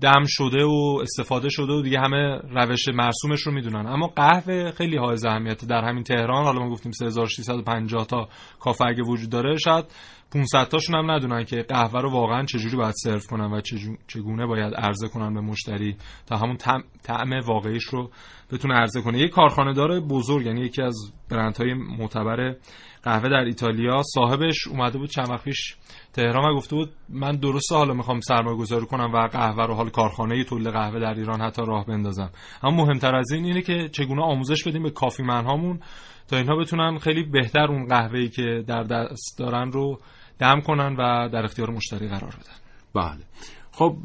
[0.00, 3.86] دم شده و استفاده شده و دیگه همه روش مرسومش رو می‌دونن.
[3.86, 6.44] اما قهوه خیلی های اهمیت در همین تهران.
[6.44, 8.28] حالا ما گفتیم 3650 تا
[8.60, 9.84] کافه اگه وجود داره شاید
[10.32, 13.60] 500 تاشون هم ندونن که قهوه رو واقعا چجوری باید سرو کنن و
[14.06, 16.56] چگونه باید عرضه کنن به مشتری تا همون
[17.02, 18.10] طعم واقعیش رو
[18.52, 19.18] بتونه عرضه کنه.
[19.18, 22.54] یک کارخانه داره بزرگ یعنی یکی از برندهای معتبر
[23.02, 24.02] قهوه در ایتالیا.
[24.14, 25.76] صاحبش اومده بود چند وقت پیش
[26.12, 29.90] تهران و گفته بود من درسته حالا می‌خوام سرمایه گذاری کنم و قهوه رو حال
[29.90, 32.30] کارخانه تولید قهوه در ایران حتی راه بندازم.
[32.62, 35.80] اما مهمتر از این اینه که چگونه آموزش بدیم به کافی منهامون
[36.28, 40.00] تا اینها بتونن خیلی بهتر اون قهوه‌ای که در دست دارن رو
[40.38, 42.56] دم کنن و در اختیار مشتری قرار بدن.
[42.94, 43.24] بله.
[43.72, 43.96] خب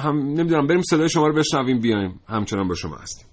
[0.00, 2.20] هم نمی‌دونم بریم صدای شما رو بشنویم بیایم.
[2.28, 3.26] همچنان با شما هستیم.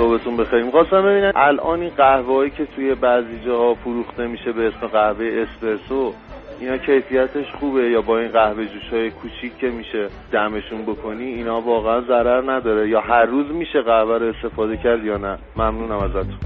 [0.00, 0.62] صبحتون بخیر.
[0.62, 6.12] می‌خواستم ببینم الان این قهوه که توی بعضی جاها فروخته میشه به اسم قهوه اسپرسو
[6.60, 11.60] اینا کیفیتش خوبه یا با این قهوه جوش های کوچیک که میشه دمشون بکنی اینا
[11.60, 16.38] واقعا ضرر نداره؟ یا هر روز میشه قهوه رو استفاده کرد یا نه؟ ممنونم ازتون.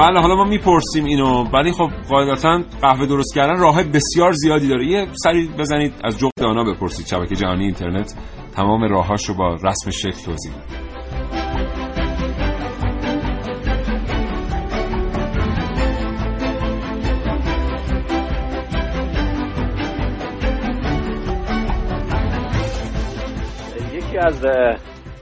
[0.00, 1.44] بله حالا ما می‌پرسیم اینو.
[1.44, 4.86] ولی خب قاعدتا قهوه درست کردن راه بسیار زیادی داره.
[4.86, 7.06] یه سری بزنید از جغد دانا بپرسید.
[7.06, 8.14] شبکه جهانی اینترنت
[8.56, 10.52] تمام راهاش رو با رسم شکل توضیح
[23.94, 24.44] یکی از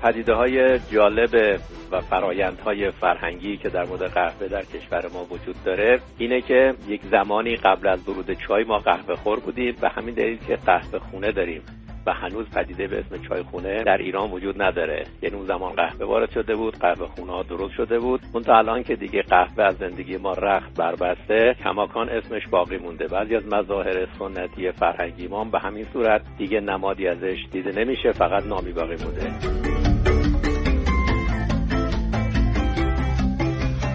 [0.02, 6.00] پدیده های جالب و فرایندهای فرهنگی که در مورد قهوه در کشور ما وجود داره
[6.18, 10.38] اینه که یک زمانی قبل از ورود چای ما قهوه خور بودیم و همین دلیل
[10.46, 11.62] که قهوه خونه داریم
[12.08, 15.04] و هنوز پدیده به اسم چای خونه در ایران وجود نداره.
[15.22, 18.20] یعنی اون زمان قهوه وارد شده بود قهوه خونه ها درست شده بود.
[18.32, 23.08] اون تا الان که دیگه قهوه از زندگی ما رخت بربسته کماکان اسمش باقی مونده.
[23.08, 28.46] بعضی از مظاهر سنتی فرهنگی ما به همین صورت دیگه نمادی ازش دیده نمیشه فقط
[28.46, 29.88] نامی باقی مونده.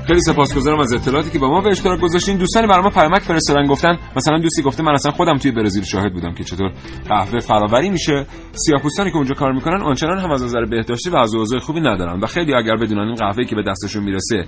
[0.07, 2.37] خیلی سپاسگزارم از اطلاعاتی که با ما به اشتراک گذاشتین.
[2.37, 6.13] دوستان برای ما پیامک فرستادن گفتن مثلا دوستی گفته من اصلا خودم توی برزیل شاهد
[6.13, 6.71] بودم که چطور
[7.09, 8.25] قهوه فراوری میشه.
[8.51, 12.19] سیاه‌پوستانی که اونجا کار می‌کنن آنچنان هم از نظر بهداشتی و از اوضاع خوبی ندارن.
[12.19, 14.45] و خیلی اگر بدونن این قهوه‌ای که به دستشون می‌رسه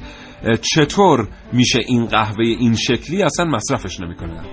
[0.61, 4.43] چطور میشه این قهوه این شکلی اصلا مصرفش نمی‌کنن.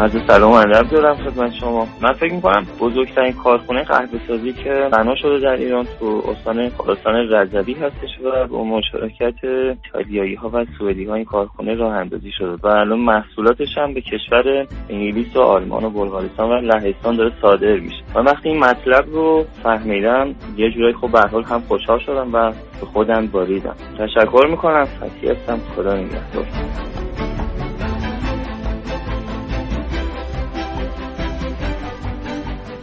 [0.00, 1.86] عرض سلام ادب دارم خدمت شما.
[2.02, 6.58] من فکر می‌کنم بزرگترین کارخونه قهوه سازی که بنا شده در ایران تو استان
[6.88, 12.32] استان رضوی هستش و با مشارکت ایتالیایی ها و سوئدی ها این کارخونه راه اندازی
[12.38, 12.56] شده.
[12.62, 17.76] و الان محصولاتش هم به کشور انگلیس و آلمان و بلغارستان و لهستان داره صادر
[17.76, 18.02] میشه.
[18.14, 22.50] و وقتی این مطلب رو فهمیدم یه جورایی خب به حال هم خوشحال شدم و
[22.80, 23.76] به خودم باریدم.
[23.98, 24.84] تشکر می‌کنم.
[24.84, 26.46] فتی هستم خدا نگهدار.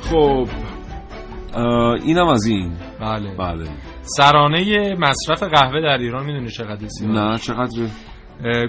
[0.09, 0.47] خب
[2.03, 2.77] اینم از این.
[2.99, 3.35] بله.
[3.35, 3.69] بله.
[4.01, 7.89] سرانه مصرف قهوه در ایران می‌دونی چقدر نه چقدر؟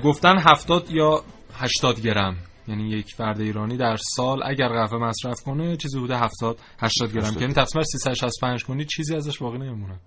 [0.05, 1.23] گفتن 70 یا
[1.55, 2.37] 80 گرم.
[2.69, 7.35] یعنی یک فرد ایرانی در سال اگر قهوه مصرف کنه چیزی بوده 70 80 گرم.
[7.35, 10.01] که یعنی تقسیم 365 کنی چیزی ازش باقی نمیمونه.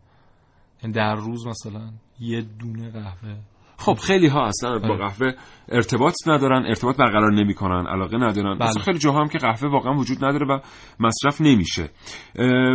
[0.84, 1.89] یعنی در روز مثلا
[2.20, 3.36] یه دونه قهوه.
[3.82, 5.32] خب خیلی ها اصلا با قهوه
[5.70, 8.58] ارتباط ندارن ارتباط برقرار نمی‌کنن علاقه ندارن.
[8.58, 8.70] بله.
[8.70, 10.60] اصلا خیلی جاها هم که قهوه واقعا وجود نداره و
[11.00, 11.89] مصرف نمیشه.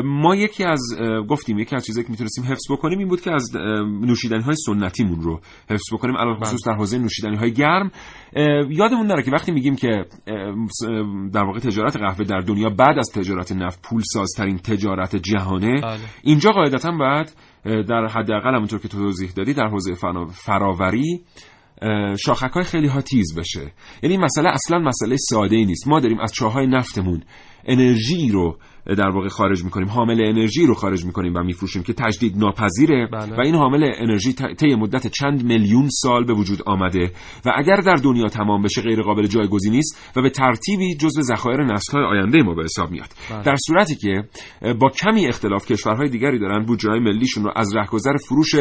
[0.05, 0.81] ما یکی از
[1.29, 3.57] گفتیم یکی از چیزایی که می‌تونستیم حفظ بکنیم این بود که از
[4.01, 5.40] نوشیدنی های سنتیمون رو
[5.71, 6.16] حفظ بکنیم.
[6.16, 7.90] علاوه خصوص در حوزه نوشیدنی های گرم
[8.71, 10.05] یادمون نره که وقتی میگیم که
[11.33, 15.99] در واقع تجارت قهوه در دنیا بعد از تجارت نفت پول سازترین تجارت جهانه بله.
[16.23, 17.33] اینجا قاعدتا بعد
[17.66, 19.94] در حداقل همونطور که تو توضیح دادی در حوزه
[20.33, 21.24] فراوری
[22.26, 23.72] شاخک های خیلی ها تیز بشه.
[24.02, 25.88] یعنی مسئله اصلا مسئله ساده ای نیست.
[25.88, 27.22] ما داریم از چاهای نفتمون
[27.64, 28.59] انرژی رو
[28.94, 33.37] در واقع خارج می‌کنیم حامل انرژی رو خارج می‌کنیم و میفروشیم که تجدید ناپذیره بله.
[33.37, 37.11] و این حامل انرژی طی مدت چند میلیون سال به وجود آمده
[37.46, 41.64] و اگر در دنیا تمام بشه غیر قابل جایگزینی است و به ترتیبی جزو ذخایر
[41.64, 43.42] نسل‌های آینده ما به حساب میاد بله.
[43.42, 44.25] در صورتی که
[44.81, 48.55] با کمی اختلاف کشورهای دیگری دارن بودجه‌های ملیشون رو از رهگذر فروش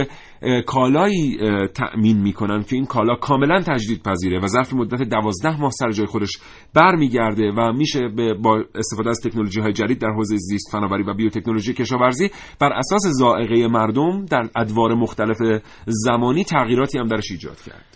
[0.66, 5.92] کالایی تأمین می‌کنن که این کالا کاملا تجدید پذیره و ظرف مدت دوازده ماه سر
[5.92, 6.32] جای خودش
[6.74, 8.08] برمیگرده و میشه
[8.44, 13.02] با استفاده از تکنولوژی های جدید در حوزه زیست فناوری و بیوتکنولوژی کشاورزی بر اساس
[13.20, 15.38] ذائقه مردم در ادوار مختلف
[15.86, 17.96] زمانی تغییراتی هم درش ایجاد کرد.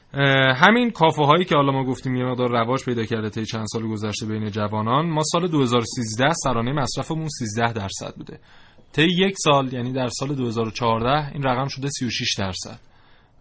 [0.55, 3.87] همین کافه هایی که حالا ما گفتیم یه مقدار رواج پیدا کرده طی چند سال
[3.87, 8.39] گذشته بین جوانان ما سال 2013 سرانه مصرفمون 13 درصد بوده.
[8.93, 12.79] طی یک سال یعنی در سال 2014 این رقم شده 36 درصد.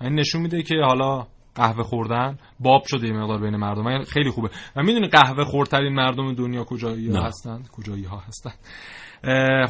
[0.00, 1.26] این نشون میده که حالا
[1.58, 4.04] قهوه خوردن باب شده یه مقدار بین مردم.
[4.04, 4.50] خیلی خوبه.
[4.76, 8.58] و می‌دونی قهوه خورترین مردم دنیا کجایی ها هستند کجایی ها هستند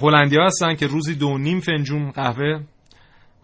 [0.02, 2.60] هلندی ها هستن که روزی دو نیم فنجون قهوه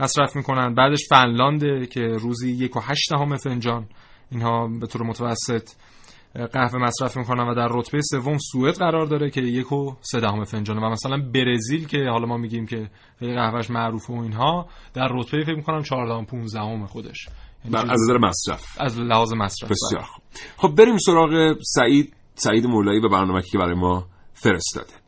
[0.01, 0.75] مصرف می‌کنن.
[0.75, 3.87] بعدش فنلانده که روزی یک و هشت همه فنجان.
[4.31, 5.69] اینها به طور متوسط
[6.53, 10.45] قهوه مصرف می‌کنن و در رتبه سوم سوئد قرار داره که یک و سه دهم
[10.45, 10.81] فنجانه.
[10.81, 15.55] و مثلا برزیل که حالا ما میگیم که قهوهش معروفه و اینها در رتبه فکر
[15.55, 17.29] می‌کنم 14 15 همه خودش.
[17.71, 18.81] بر از نظر مصرف.
[18.81, 20.23] از لحاظ مصرف بسیار خوب.
[20.57, 25.04] خب بریم سراغ سعید سعید مولایی و برنامه که برای ما فرستاده.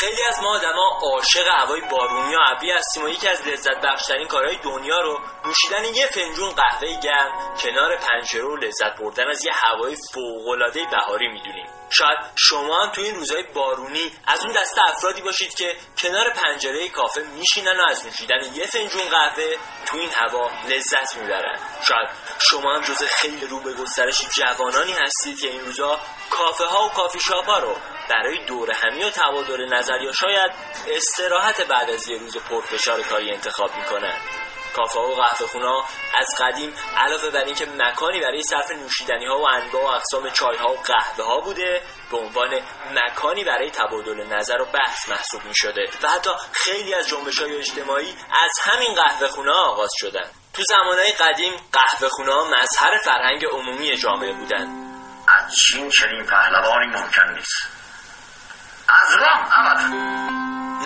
[0.00, 4.28] خیلی از ما آدما عاشق هوای بارونی و ابری هستیم و یکی از لذت بخشترین
[4.28, 9.52] کارهای دنیا رو نوشیدن یه فنجون قهوه گرم کنار پنجره و لذت بردن از یه
[9.54, 11.66] هوای فوق‌العاده بهاری می‌دونیم.
[11.90, 16.88] شاید شما هم تو این روزهای بارونی از اون دسته افرادی باشید که کنار پنجره
[16.88, 21.58] کافه میشینن و از نوشیدن یه فنجون قهوه تو این هوا لذت می‌برن.
[21.88, 22.08] شاید
[22.50, 26.88] شما هم جز خیلی رو به گسترش جوانانی هستید که این روزا کافه ها و
[26.88, 27.76] کافی شاپ ها رو
[28.10, 30.50] برای دور همی و تبادل نظر یا شاید
[30.96, 34.16] استراحت بعد از یه روز پرفشار کاری انتخاب می‌کنن
[34.76, 35.82] کافه و قهوه خونه
[36.18, 40.56] از قدیم علاوه بر اینکه مکانی برای صرف نوشیدنی ها و انواع و اقسام چای
[40.56, 42.60] ها و قهوه ها بوده به عنوان
[42.94, 47.56] مکانی برای تبادل نظر و بحث محسوب می شده و حتی خیلی از جنبش های
[47.56, 50.30] اجتماعی از همین قهوه خونه آغاز شدن.
[50.52, 54.68] تو زمانهای قدیم قهوه خونه مظهر فرهنگ عمومی جامعه بودن.
[55.28, 57.79] از چین چنین پهلوانی ممکن نیست.
[58.90, 59.40] از رام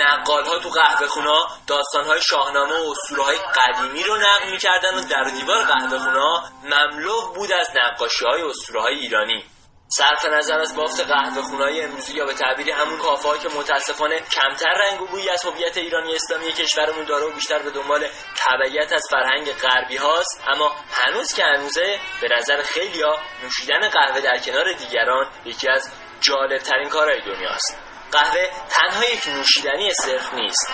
[0.00, 4.94] نقال ها تو قهوه خونا داستان های شاهنامه و اسطوره های قدیمی رو نقل می‌کردن
[4.94, 9.44] و در دیوار قهوه خونا مملو بود از نقاشی های اسطوره های ایرانی.
[9.88, 14.74] صرف نظر از بافت قهوه خونهای امروزی یا به تعبیری همون کافه که متاسفانه کمتر
[14.80, 19.02] رنگ و بویی از هویت ایرانی اسلامی کشورمون داره و بیشتر به دنبال تبعیت از
[19.11, 25.26] فرهنگ غربی هاست اما هنوز که هنوزه به نظر خیلیا نوشیدن قهوه در کنار دیگران
[25.44, 30.68] یکی از جالب ترین کارهای دنیاست قهوه تنها یک نوشیدنی صرف نیست.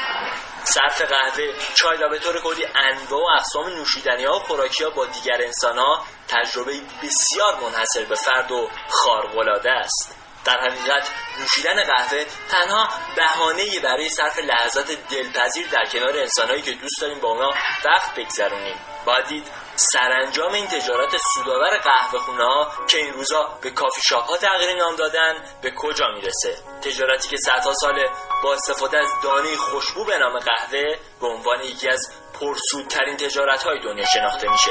[0.64, 4.90] صرف قهوه چای و به طور کلی انواع و اقسام نوشیدنی ها و خوراکی ها
[4.90, 6.72] با دیگر انسان ها تجربه
[7.02, 10.16] بسیار منحصر به فرد و خارق‌العاده است.
[10.44, 11.08] در حقیقت
[11.40, 17.28] نوشیدن قهوه تنها بهانه برای صرف لحظات دلپذیر در کنار انسانهایی که دوست داریم با
[17.28, 17.50] اونا
[17.84, 18.76] وقت بگذرونیم.
[19.04, 19.46] باید دید
[19.80, 24.96] سرانجام این تجارت سودآور قهوه خونه که این روزا به کافی شاپ ها تغییر نام
[24.96, 28.08] دادن به کجا می‌رسه؟ تجارتی که صدها سال
[28.42, 33.80] با استفاده از دانه خوشبو به نام قهوه به عنوان یکی از پرسودترین تجارت های
[33.80, 34.70] دنیا شناخته میشه.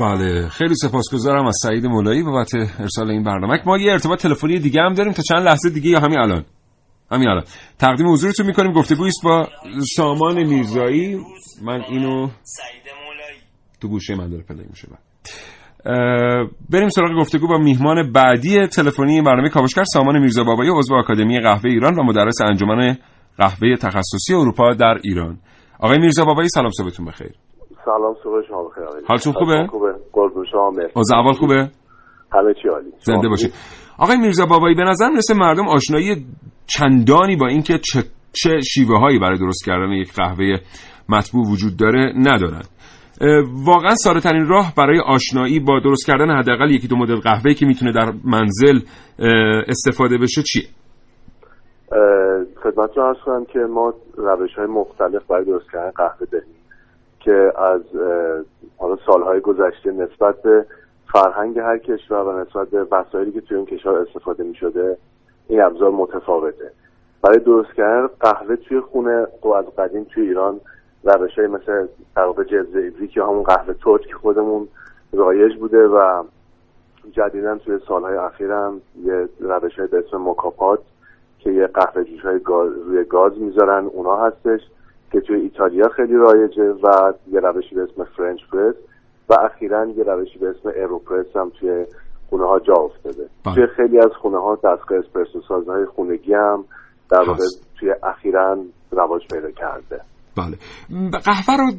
[0.00, 3.62] بله خیلی سپاسگزارم از سعید مولایی بابت ارسال این برنامه.
[3.66, 6.44] ما یه ارتباط تلفنی دیگه هم داریم تا چند لحظه دیگه یا همین الان؟
[7.12, 7.44] همین الان.
[7.78, 8.72] تقدیم حضورتون می‌کنیم.
[8.72, 9.48] گفتگویی است با
[9.96, 11.20] سامان میرزایی.
[11.62, 12.28] من اینو
[13.80, 14.88] تو گوشه من داره پلی میشه.
[16.70, 21.70] بریم سراغ گفتگو با میهمان بعدی تلفنی برنامه کاوشگر سامان میرزا بابایی عضو آکادمی قهوه
[21.70, 22.96] ایران و مدرس انجمن
[23.38, 25.38] قهوه تخصصی اروپا در ایران.
[25.78, 27.32] آقای میرزا بابایی سلام صبحتون بخیر.
[27.86, 31.70] سلام صبح شما بخیر حالتون خوبه؟ خوبه؟ قربون شما از اول خوبه؟
[32.32, 32.92] همه چی عالی.
[33.00, 33.52] زنده باشید
[33.98, 36.26] آقای میرزا بابایی به نظر می‌رسه مردم آشنایی
[36.66, 40.58] چندانی با اینکه چه, چه شیوه هایی برای درست کردن یک قهوه
[41.08, 42.62] مطبوع وجود داره ندارن.
[43.66, 47.66] واقعا ساده ترین راه برای آشنایی با درست کردن حداقل یکی دو مدل قهوه که
[47.66, 48.80] می‌تونه در منزل
[49.68, 50.62] استفاده بشه چیه؟
[52.98, 56.48] عرض کنم که ما روش های مختلف برای درست کردن قهوه داریم.
[57.26, 57.82] که از
[58.78, 60.66] حالا سالهای گذشته نسبت به
[61.12, 64.98] فرهنگ هر کشور و نسبت به وسایلی که توی اون کشور استفاده می شده
[65.48, 66.70] این ابزار متفاوته.
[67.22, 70.60] برای درست کردن قهوه توی خونه و از قدیم توی ایران
[71.04, 74.68] روش های مثل واقع جزه که همون قهوه ترک خودمون
[75.12, 76.24] رایج بوده و
[77.12, 80.80] جدیدا توی سالهای اخیر هم یه روش های به اسم مکاپات
[81.38, 84.60] که یه قهوه جوش های گاز روی گاز می‌ذارن اونا هستش.
[85.12, 88.74] که توی ایتالیا خیلی رایجه و یه روشی به اسم فرنچ پرس
[89.28, 91.86] و اخیرا یه روشی به اسم ایروپرس هم توی
[92.30, 93.28] خونه ها جا افتاده.
[93.44, 93.54] بله.
[93.54, 96.64] توی خیلی از خونه ها دستگاه اسپرسو سازهای خونگی هم
[97.10, 97.44] در واقع
[97.80, 100.00] توی اخیرا رواج پیدا کرده.
[100.36, 100.56] بله.
[101.24, 101.72] قهوه رو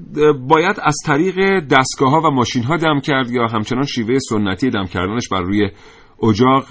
[0.47, 1.36] باید از طریق
[1.71, 5.69] دستگاه ها و ماشین ها دم کرد یا همچنان شیوه سنتی دم کردنش بر روی
[6.23, 6.63] اجاق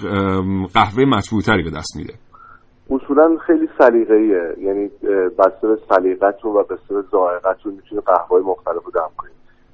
[0.73, 2.13] قهوه مطبوعتری به دست میده؟
[2.89, 4.55] اصولا خیلی سلیقه‌ایه.
[4.57, 4.87] یعنی
[5.37, 9.33] بسته به سلیقتون و بسته به ذائقتون می‌تونه قهوه مختلف رو دم کنید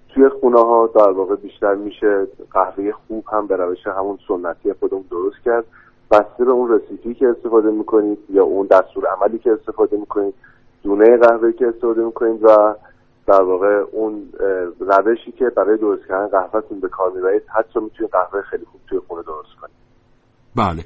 [0.09, 5.05] توی خونه ها در واقع بیشتر میشه قهوه خوب هم به روش همون سنتی خودمون
[5.11, 5.63] درست کرد.
[6.11, 10.33] بسته به اون رسیپی که استفاده می‌کنید یا اون دستور عملی که استفاده می‌کنید
[10.83, 12.75] دونه قهوه که استفاده می‌کنید و
[13.27, 14.29] در واقع اون
[14.79, 18.99] روشی که برای درست کردن قهوهتون به کار می‌برید حتی می‌تونید قهوه خیلی خوب توی
[18.99, 19.82] خونه درست کنید.
[20.55, 20.83] بله.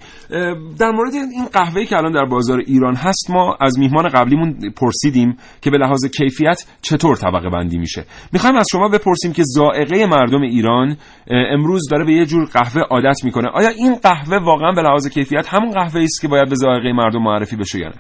[0.80, 5.38] در مورد این قهوه‌ای که الان در بازار ایران هست ما از میهمان قبلیمون پرسیدیم
[5.62, 8.06] که به لحاظ کیفیت چطور طبقه بندی میشه.
[8.34, 10.96] می‌خوایم از شما بپرسیم که ذائقه مردم ایران
[11.28, 13.50] امروز داره به یه جور قهوه عادت می‌کنه.
[13.50, 17.24] آیا این قهوه واقعا به لحاظ کیفیت همون قهوه است که باید به ذائقه مردم
[17.24, 17.96] معرفی بشه یا نه؟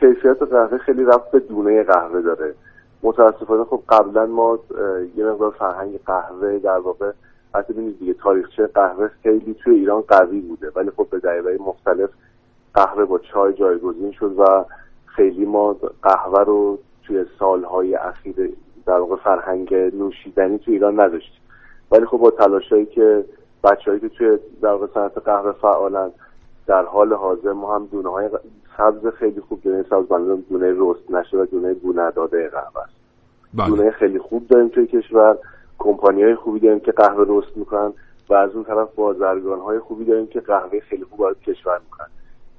[0.00, 2.54] کیفیت قهوه خیلی رفت به دونه قهوه داره.
[3.02, 4.58] متاسفانه خب قبلا ما
[5.16, 7.10] یه مقدار فرهنگ قهوه در واقع
[7.54, 10.72] حتی ببینید دیگه تاریخچه قهوه خیلی توی ایران قوی بوده.
[10.76, 12.10] ولی خب به دلایل مختلف
[12.74, 14.64] قهوه با چای جایگزین شد و
[15.06, 18.34] خیلی ما قهوه رو توی سالهای اخیر
[18.86, 21.40] در واقع فرهنگ نوشیدنی توی ایران نداشتیم.
[21.90, 23.24] ولی خب با تلاشایی که
[23.64, 26.10] بچههایی که توی در واقع صنعت قهوه فعالن
[26.66, 28.28] در حال حاضر ما هم دونه های
[28.76, 30.08] سبز خیلی خوب دونه سبز
[30.50, 32.92] دونه رست نشه و دونه بو نداده قهوه است.
[33.54, 33.68] بله.
[33.68, 35.38] دونه خیلی خوب داریم توی کشور.
[35.78, 37.92] کمپانی های خوبی داریم که قهوه درست می‌کنن
[38.30, 42.08] و از اون طرف بازرگان های خوبی داریم که قهوه خیلی خوب وارد کشور می‌کنن.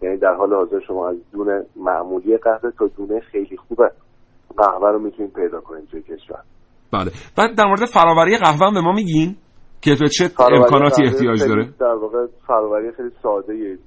[0.01, 3.77] یعنی در حال حاضر شما از دونه معمولی قهوه تا دونه خیلی خوب
[4.57, 6.39] قهوه رو می‌تونید پیدا کنید توی کشور.
[6.93, 7.11] بله.
[7.37, 9.35] بعد در مورد فراوری قهوه هم به ما میگین
[9.81, 13.77] که به چه امکاناتی احتیاج داره؟ در واقع فراوری خیلی ساده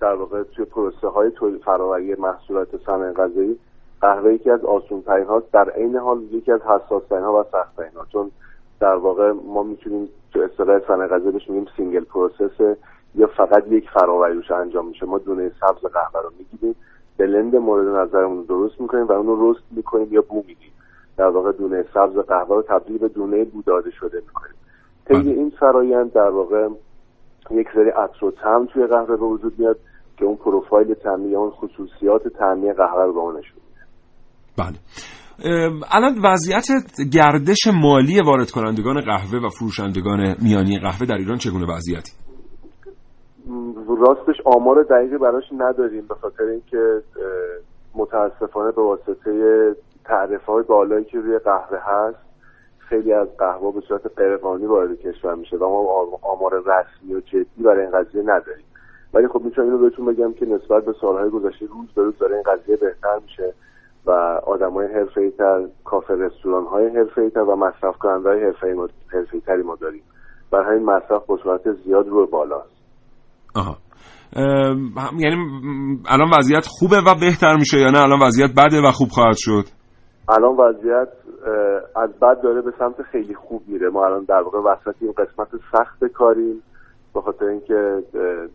[0.00, 1.30] در واقع توی پروسه های
[1.64, 3.58] فراوری محصولات صنایع غذایی
[4.02, 5.52] قهوه یکی از آسون ترین هاست.
[5.52, 8.06] در عین حال یکی از حساس ترین ها و سخت ترین ها.
[8.12, 8.30] چون
[8.80, 12.76] در واقع ما می‌تونیم تو اصطلاح صنایع غذایی بهش میگیم single process
[13.14, 15.06] یا فقط یک فراوری روش انجام میشه.
[15.06, 16.74] ما دونه سبز قهوه رو می‌گیریم
[17.18, 20.72] blend مورد نظرمون رو درست می‌کنیم و اون رو roast می‌کنیم یا بو میدیم
[21.16, 24.54] در واقع دونه سبز قهوه رو تبدیل به دونه بوداده شده می‌کنیم.
[25.06, 26.68] طی این فرایند در واقع
[27.50, 28.30] یک سری عطر و
[28.66, 29.76] توی قهوه به وجود میاد
[30.16, 33.62] که اون پروفایل طعمی یا اون خصوصیات طعمی قهوه رو به ما نشون
[34.58, 34.76] بله.
[35.92, 36.66] الان وضعیت
[37.12, 42.12] گردش مالی وارد کنندگان قهوه و فروشندگان میانی قهوه در ایران چگونه وضعیتی؟
[43.98, 47.02] راستش آمار دقیقی براش نداریم به خاطر اینکه
[47.94, 49.74] متاسفانه به واسطه
[50.04, 52.18] تعرفه های بالایی که روی قهوه هست
[52.78, 57.62] خیلی از قهوه به صورت غیرقانونی وارد کشور میشه و ما آمار رسمی و جدی
[57.64, 58.64] برای این قضیه نداریم.
[59.14, 62.34] ولی خب می‌تونم اینو بهتون بگم که نسبت به سالهای گذشته روز به روز داره
[62.34, 63.54] این قضیه بهتر میشه.
[64.06, 64.10] و
[64.46, 69.76] آدمای حرفه‌ای تر کافه رستوران های حرفه‌ای تر و مصرف کننده های حرفه‌ای تری ما
[69.80, 70.02] داریم.
[70.52, 72.72] برای همین مصرف به صورت زیاد رو بالاست.
[73.56, 73.76] آها.
[75.18, 75.36] یعنی
[76.08, 79.64] الان وضعیت خوبه و بهتر میشه یا نه؟ الان وضعیت بده و خوب خواهد شد؟
[80.28, 81.08] الان وضعیت
[81.96, 83.88] از بد داره به سمت خیلی خوب میره.
[83.88, 86.62] ما الان در واقع وسط این قسمت سخت کاریم
[87.14, 88.02] به خاطر اینکه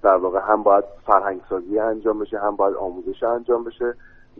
[0.03, 3.93] در واقع هم باید فرهنگ سازی انجام بشه هم باید آموزش انجام بشه.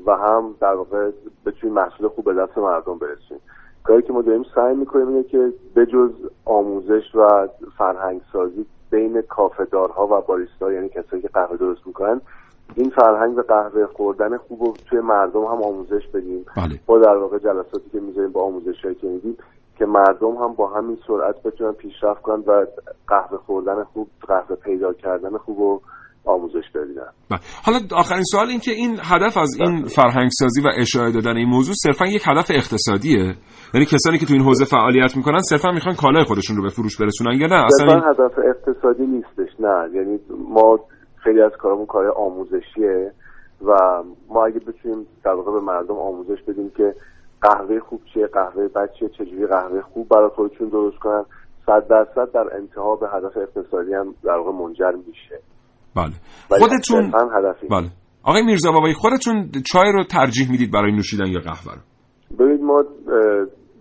[0.06, 1.12] و هم در واقع
[1.46, 3.40] بتونیم محصول خوب به دست مردم برسیم
[3.84, 6.12] کاری که ما داریم سعی می‌کنیم اینه که بجز
[6.46, 12.22] آموزش و فرهنگ سازی بین کافهدارها و باریستا یعنی کسایی که قهوه درست می‌کنن
[12.76, 16.80] این فرهنگ و قهوه خوردن خوب و توی مردم هم آموزش بدیم بله.
[16.86, 19.38] با در واقع جلساتی که می‌ذاریم با آموزش هایی که میدیم
[19.78, 22.66] که مردم هم با همین سرعت بتونن پیشرفت کنن و
[23.08, 25.82] قهوه خوردن خوب قهوه پیدا کردن خوب و
[26.28, 27.40] آموزش ببینن بله.
[27.66, 29.90] حالا آخرین سوال این که این هدف از این بله.
[29.90, 33.36] فرهنگ سازی و اشاره دادن این موضوع صرفا یک هدف اقتصادیه.
[33.74, 36.98] یعنی کسانی که تو این حوزه فعالیت می‌کنن صرفا می‌خوان کالای خودشون رو به فروش
[37.02, 38.04] برسونن یا نه؟ اصلا این...
[38.04, 39.60] هدف اقتصادی نیستش.
[39.60, 39.90] نه.
[39.94, 40.20] یعنی
[40.50, 40.80] ما
[41.16, 43.12] خیلی از کارمون کار آموزشیه
[43.66, 43.74] و
[44.30, 46.94] ما اگه بتونیم در واقع به مردم آموزش بدیم که
[47.42, 51.26] قهوه خوب چیه قهوه بد چیه چجوری قهوه خوب برای خودشون درست کنن
[51.66, 55.40] صد درصد در انتها به هدف اقتصادی هم در واقع منجر میشه.
[55.98, 56.14] بله.
[56.60, 57.12] خودتون
[57.70, 57.90] بله.
[58.24, 61.82] آقای میرزا بابایی خودتون چای رو ترجیح می‌دید برای نوشیدن یا قهوه رو؟
[62.40, 62.84] ببینید ما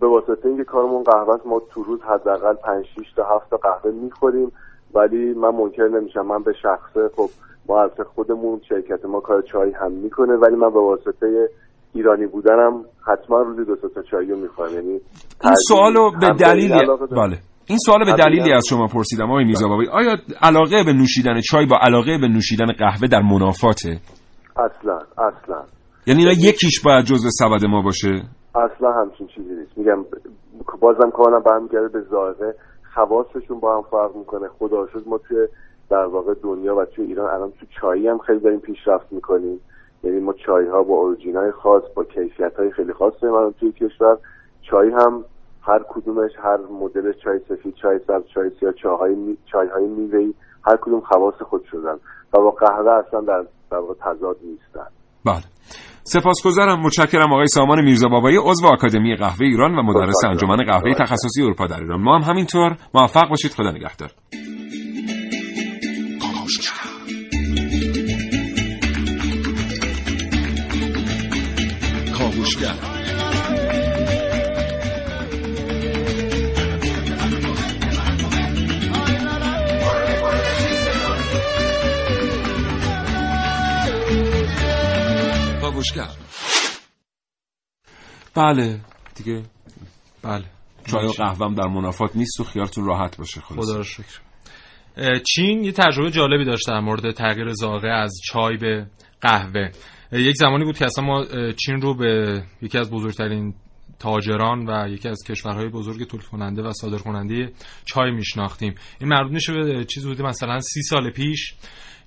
[0.01, 3.91] به واسطه اینکه کارمون قهوه ما تو روز حداقل 5 6 تا 7 تا قهوه
[4.03, 4.51] می‌خوریم.
[4.95, 6.21] ولی من منکر نمیشم.
[6.21, 7.29] من به شخصه خب
[7.69, 10.33] ما از خودمون شرکت ما کار چای هم می‌کنه.
[10.33, 11.49] ولی من به واسطه
[11.93, 14.99] ایرانی بودنم حتما روزی دو تا چای رو می‌خورم یعنی
[15.43, 16.71] این سوالو به دلیل
[17.11, 17.37] بله.
[17.69, 19.89] این سوال به دلیلی از شما پرسیدم آقای میرزا بابایی.
[19.89, 23.99] آیا علاقه به نوشیدن چای با علاقه به نوشیدن قهوه در منافاته؟
[24.57, 25.63] اصلا اصلا.
[26.07, 28.21] یعنی اینا یکیش باید جزء سبد ما باشه؟
[28.55, 29.77] اصلا همچین چیزی نیست.
[29.77, 30.05] میگم
[30.79, 32.55] بازم کارم برمیگرده به ظاهره
[32.93, 34.47] خواستشون با هم فرق می‌کنه.
[34.59, 35.37] خدا شد ما توی
[35.89, 39.59] در واقع دنیا و توی ایران الان تو چایی هم خیلی داریم پیشرفت می‌کنیم.
[40.03, 43.53] یعنی ما چای ها با اورجین های خاص با کیفیت های خیلی خاص داریم الان
[43.59, 44.17] توی کشور.
[44.61, 45.23] چای هم
[45.67, 49.37] هر کدومش هر مدل چای سفید چای سبز چای سیاه چای می...
[49.51, 50.33] چای های میوه‌ای
[50.67, 51.97] هر کدوم خواص خود شدن
[52.33, 54.87] و با قهوه اصلا در در تضاد نیستن.
[55.25, 55.43] بله.
[56.03, 56.79] سپاسگزارم.
[56.79, 61.67] متشکرم آقای سامان میرزا بابایی عضو آکادمی قهوه ایران و مدرس انجمن قهوه تخصصی اروپا
[61.67, 62.01] در ایران.
[62.01, 62.77] ما هم همینطور.
[62.93, 63.51] موفق باشید.
[63.51, 64.09] خدا نگهدار.
[88.35, 88.79] بله.
[89.15, 89.43] دیگه
[90.23, 90.45] بله.
[90.85, 93.41] چای و قهوهم در منافات نیست و خیارتون راحت باشه.
[93.41, 94.19] خدا رو شکر.
[95.23, 98.87] چین یه تجربه جالبی داشت در مورد تغییر زاغه از چای به
[99.21, 99.71] قهوه.
[100.11, 103.53] یک زمانی بود که اصلا ما چین رو به یکی از بزرگترین
[103.99, 107.51] تاجران و یکی از کشورهای بزرگ تولید کننده و صادر کننده
[107.85, 108.75] چای میشناختیم.
[108.99, 111.53] این مربوط میشه به چیز بوده مثلا سی سال پیش.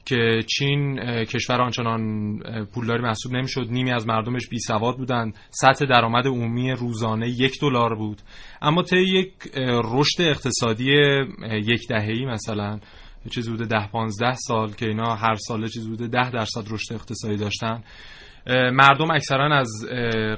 [0.04, 2.38] که چین کشور آنچنان
[2.74, 3.66] پولداری محسوب نمی‌شد.
[3.70, 8.18] نیمی از مردمش بی سواد بودند سطح درآمد عمومی روزانه یک دلار بود.
[8.62, 9.32] اما طی یک
[9.84, 10.92] رشد اقتصادی
[11.52, 12.78] یک دهه‌ای مثلا
[13.34, 17.36] چیزی بوده ده 15 سال که اینا هر ساله چیزی بوده ده درصد رشد اقتصادی
[17.36, 17.82] داشتن
[18.72, 19.70] مردم اکثرا از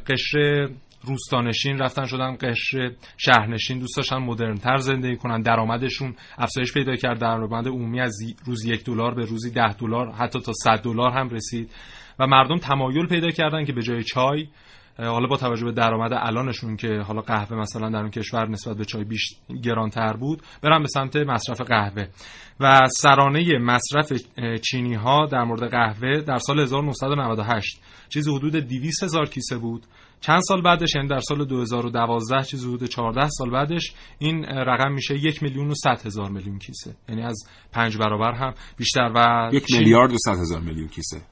[0.07, 0.69] قشر
[1.05, 5.43] روستانشین رفتن شدن قشر شهرنشین دوست داشتن مدرنتر زندگی کنن.
[5.43, 7.19] درآمدشون افزایش پیدا کرد.
[7.19, 11.29] درآمد عمومی از روز یک دلار به روزی ده دلار حتی تا 100 دلار هم
[11.29, 11.71] رسید.
[12.19, 14.49] و مردم تمایل پیدا کردن که به جای چای
[14.99, 18.85] حالا با توجه به درآمد الانشون که حالا قهوه مثلا در اون کشور نسبت به
[18.85, 22.07] چای بیش گرانتر بود برن به سمت مصرف قهوه.
[22.61, 24.13] و سرانه مصرف
[24.63, 29.83] چینی ها در مورد قهوه در سال 1998 چیزی حدود 200 هزار کیسه بود.
[30.23, 35.15] چند سال بعدش یعنی در سال 2012 چیزی حدود 14 سال بعدش این رقم میشه
[35.15, 36.97] یک میلیون و 100 هزار میلیون کیسه.
[37.09, 41.23] یعنی از پنج برابر هم بیشتر و یک میلیارد و 100 هزار میلیون کیسه.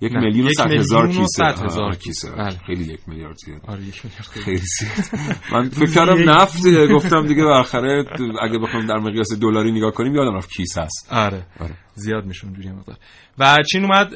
[0.00, 1.44] یک میلیون و صد هزار کیسه.
[1.44, 2.30] هزار کیسه.
[2.30, 2.58] بله.
[2.66, 4.56] خیلی یک میلیارد زیاد آره یک میلیارد خیلی.
[4.58, 5.22] زیاد.
[5.52, 6.56] من فکر کردم نفت
[6.92, 8.04] گفتم دیگه بالاخره
[8.42, 11.74] اگه بخوام در مقیاس دلاری نگاه کنیم یادم رفت کیسه است آره, آره.
[11.94, 12.96] زیاد میشه اونجوری مقدار.
[13.38, 14.14] و چین اومد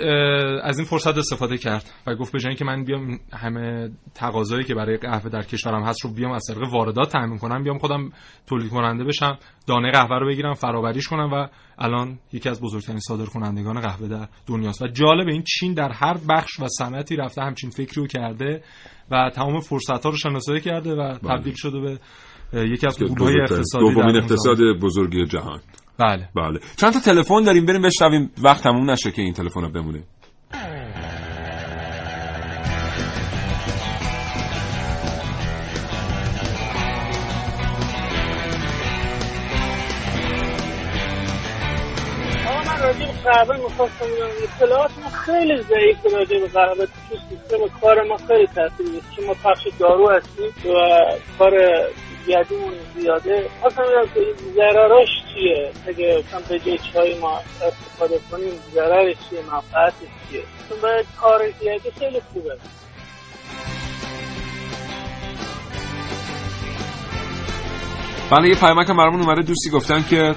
[0.62, 4.96] از این فرصت استفاده کرد و گفت به اینکه من بیام همه تقاضایی که برای
[4.96, 8.10] قهوه در کشورم هست رو بیام از طریق واردات تامین کنم بیام خودم
[8.46, 9.38] تولید کننده بشم.
[9.66, 11.46] دانه قهوه رو بگیرم فرآوریش کنم و
[11.78, 14.82] الان یکی از بزرگترین صادرکنندگان قهوه در دنیاست.
[14.82, 18.62] و جالب این چین در هر بخش و صنعتی رفته همچین فکری رو کرده
[19.10, 21.18] و تمام فرصت ها رو شناسایی کرده و بله.
[21.18, 21.98] تبدیل شده به
[22.52, 25.60] یکی از قولهای اقتصادی دومین اقتصاد بزرگی جهان.
[25.98, 26.28] بله.
[26.36, 26.60] بله.
[26.76, 28.30] چند تا تلفن داریم بریم بشنویم.
[28.42, 30.04] وقت تموم نشه که این تلفن بمونه
[43.44, 44.06] قهوه می‌خواستم
[44.42, 49.34] اطلاعات ما خیلی ضعیف راجع به قهوه تو سیستم کار ما خیلی تاثیر چون ما
[49.34, 51.00] پخش دارو هستیم و
[51.38, 51.52] کار
[52.28, 53.48] گدون زیاده.
[53.66, 53.84] اصلا
[54.54, 60.80] ضرراش چیه؟ اگه مثلا به جای چای ما استفاده کنیم ضررش چیه؟ منفعتش چیه؟ چون
[60.82, 62.56] باید کار زیاده خیلی خوبه.
[68.30, 69.42] بله یه پیامک هم برامون اومده.
[69.42, 70.34] دوستی گفتن که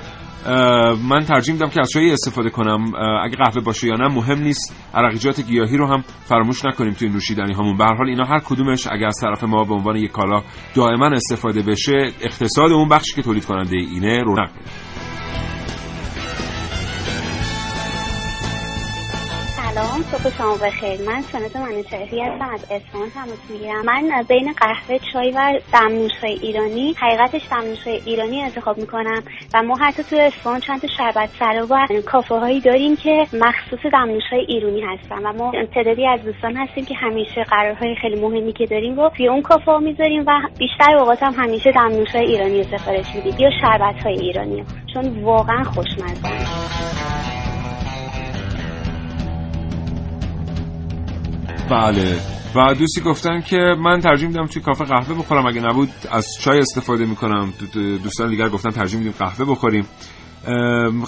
[1.10, 2.86] من ترجیح میدم که از چای استفاده کنم.
[3.24, 4.76] اگه قهوه باشه یا نه مهم نیست.
[4.94, 7.78] عرقیجات گیاهی رو هم فراموش نکنیم توی نوشیدنی هامون.
[7.78, 10.44] به حال اینا هر کدومش اگه از طرف ما به عنوان یک کالا
[10.76, 14.50] دائما استفاده بشه اقتصاد اون بخشی که تولید کننده اینه رونق
[19.76, 23.86] سلام صبح شما بخیر من سنت منوچهری هستم از اصفهان تماس می‌گیرم.
[23.86, 29.24] من بین قهوه چای و دمنوش های ایرانی حقیقتش دمنوش های ایرانی انتخاب می‌کنم
[29.54, 33.80] و ما حتی تو اصفهان چند تا شربت سرا و کافه هایی داریم که مخصوص
[33.92, 38.54] دمنوش های ایرانی هستن و ما تعدادی از دوستان هستیم که همیشه قرارهای خیلی مهمی
[38.54, 42.26] که داریم رو توی اون کافه ها می‌ذاریم و بیشتر اوقات هم همیشه دمنوش های
[42.26, 44.64] ایرانی سفارش میدیم یا شربت های ایرانی.
[44.94, 46.30] چون واقعا خوشمزه
[51.70, 52.20] بله.
[52.56, 55.46] و دوستی گفتن که من ترجیح میدم توی کافه قهوه بخورم.
[55.46, 57.54] اگه نبود از چای استفاده می‌کنم.
[58.04, 59.86] دوستان دیگر گفتن ترجیح میدیم قهوه بخوریم.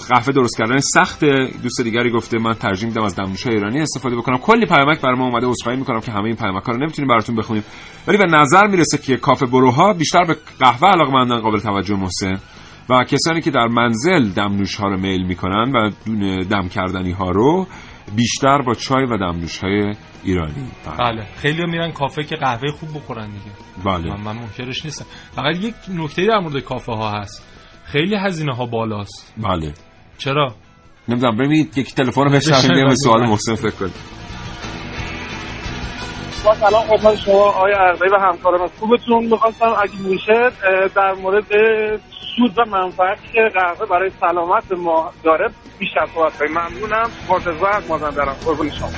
[0.08, 1.24] قهوه درست کردن سخت
[1.62, 4.38] دوست دیگری گفته من ترجیح میدم از دمنوشای ایرانی استفاده بکنم.
[4.38, 5.46] کلی پیامک برام اومده.
[5.46, 7.64] عذرخواهی می‌کنم که همه این پیامک ها رو نمی‌تونیم براتون بخونیم.
[8.08, 12.38] ولی به نظر می‌رسه که کافه بروها بیشتر به قهوه علاقمندن قابل توجه محسن.
[12.90, 15.90] و کسانی که در منزل دمنوش ها رو میل می‌کنن و
[16.44, 17.66] دم کردنی ها رو
[18.16, 19.94] بیشتر با چای و دمنوش های
[20.24, 21.26] ایرانی بله.
[21.36, 23.56] خیلی میرن کافه که قهوه خوب بخورن دیگه.
[23.84, 24.14] بله.
[24.14, 25.04] من, من منکرش نیستم.
[25.32, 27.46] فقط یک نکته در مورد کافه ها هست.
[27.84, 29.34] خیلی هزینه ها بالاست.
[29.36, 29.74] بله.
[30.18, 30.54] چرا؟
[31.08, 33.92] نمی‌دونم بریم یک تلفون رو بشنویم سوال محسن فکر کنیم.
[36.48, 39.24] با سلام خدمت شما آقای عرضی و همکاران خوبتون.
[39.24, 40.50] می‌خواستم اگه میشه
[40.94, 41.44] در مورد
[42.36, 46.50] سود و منفعتی که قهوه برای سلامت ما داره بیشتر صحبت کنیم.
[46.50, 47.10] ممنونم.
[47.28, 48.34] مرتضی از مازندران.
[48.44, 48.88] قربون شما.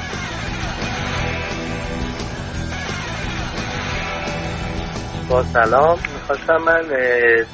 [5.30, 5.98] با سلام.
[6.14, 6.82] می‌خواستم من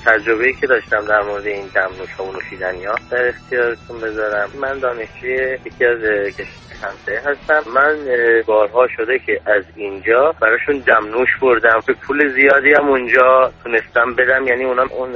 [0.07, 4.51] تجربه که داشتم در مورد این دمنوش و نوشیدنی ها در اختیارتون بذارم.
[4.61, 5.99] من دانشجوی یکی از
[6.83, 7.71] همسایه هستم.
[7.75, 7.97] من
[8.47, 11.81] بارها شده که از اینجا براشون دمنوش بردم.
[11.87, 14.47] به پول زیادی هم اونجا تونستم بدم.
[14.47, 15.13] یعنی اونم اون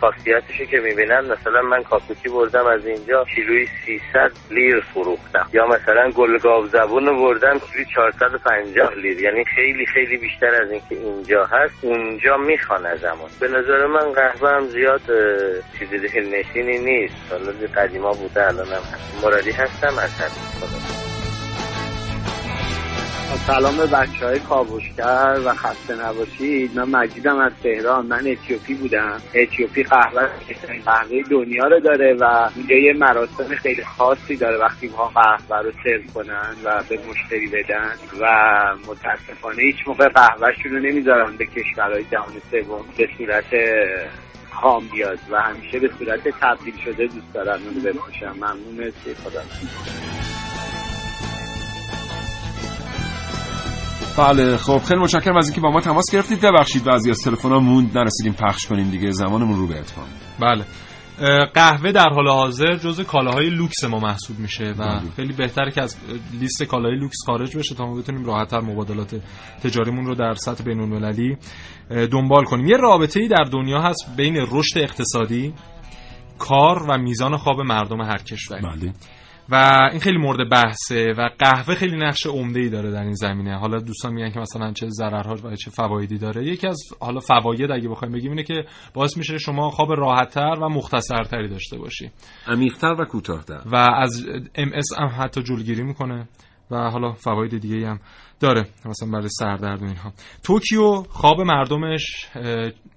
[0.00, 5.46] خاصیتشو که می‌بینن مثلا من کاپوچی بردم از اینجا کیلوی 300 لیر فروختم.
[5.52, 9.20] یا مثلا گلگاو زبون بردم کیلوی 450 لیر.
[9.20, 14.12] یعنی خیلی خیلی بیشتر از اینکه اینجا هست اونجا می‌خوان از زمان به نظر من
[14.12, 15.00] قهوه هم زیاد
[15.78, 17.14] چیز دلنشینی نیست.
[17.30, 19.24] حالا قدیما بوده الان هم هست.
[19.24, 20.10] مرادی هستم از
[20.60, 21.01] خدا
[23.36, 26.78] سلام به بچه های کابوشگر و خسته نباشید.
[26.78, 28.06] من مجیدم از تهران.
[28.06, 29.22] من اتیوپی بودم.
[29.34, 30.28] اتیوپی قهوه
[30.84, 35.72] قهوه دنیا رو داره و اینجا یه مراسم خیلی خاصی داره وقتی ما قهوه رو
[35.84, 38.26] سرو کنن و به مشتری بدن و
[38.86, 43.54] متاسفانه هیچ موقع قهوهشون رو نمی‌ذارن به کشورهای جهان سوم به صورت
[44.50, 48.92] خام بیاد و همیشه به صورت تبدیل شده دوست دارن اونو بفروشن ممنون.
[49.24, 49.42] خدا
[54.18, 56.40] بله خب خیلی متشکرم از اینکه با ما تماس گرفتید.
[56.40, 60.06] ببخشید بعضی از تلفن‌ها موند نرسیدیم پخش کنیم دیگه زمانمون رو به اتمام
[60.40, 60.64] بله.
[61.54, 65.10] قهوه در حال حاضر جز کالاهای لوکس ما محسوب میشه و بله.
[65.16, 65.96] خیلی بهتره که از
[66.40, 69.20] لیست کالاهای لوکس خارج بشه تا ما بتونیم راحتتر مبادلات
[69.62, 71.36] تجاریمون رو در سطح بین‌المللی
[71.90, 72.66] دنبال کنیم.
[72.66, 75.54] یه رابطه ای در دنیا هست بین رشد اقتصادی
[76.38, 78.92] کار و میزان خواب مردم هر کشوری بله.
[79.48, 83.58] و این خیلی مورد بحثه و قهوه خیلی نقش عمده ای داره در این زمینه.
[83.58, 86.44] حالا دوستان میگن که مثلا چه ضررها و چه فوایدی داره.
[86.44, 88.64] یکی از حالا فواید اگه بخوایم بگیم اینه که
[88.94, 92.10] باعث میشه شما خواب راحتتر و مختصرتری داشته باشی.
[92.46, 93.60] عمیق‌تر و کوتاه‌تر.
[93.66, 96.28] و از ام اس هم حتی جلوگیری می‌کنه
[96.70, 98.00] و حالا فواید دیگه هم
[98.40, 98.66] داره.
[98.84, 100.12] مثلا برای سردرد و اینها.
[100.44, 102.28] توکیو خواب مردمش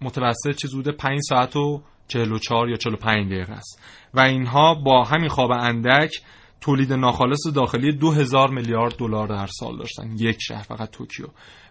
[0.02, 3.82] متوسط چیز بوده 5 ساعت و 44 یا 45 دقیقه است.
[4.16, 6.12] و اینها با همین خواب اندک
[6.62, 10.12] تولید ناخالص داخلی 2000 میلیارد دلار در سال داشتن.
[10.18, 11.28] یک شهر فقط توکیو.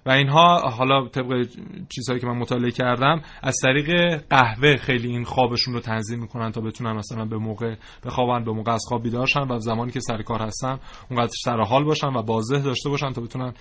[0.07, 1.49] و اینها حالا طبق
[1.89, 6.61] چیزهایی که من مطالعه کردم از طریق قهوه خیلی این خوابشون رو تنظیم می‌کنن تا
[6.61, 7.75] بتونن مثلا به موقع
[8.05, 10.79] بخوابن به موقع از خواب بیدار شن و زمانی که سر کار هستن
[11.11, 13.55] اونقدر سر حال باشن و بازده داشته باشن تا بتونن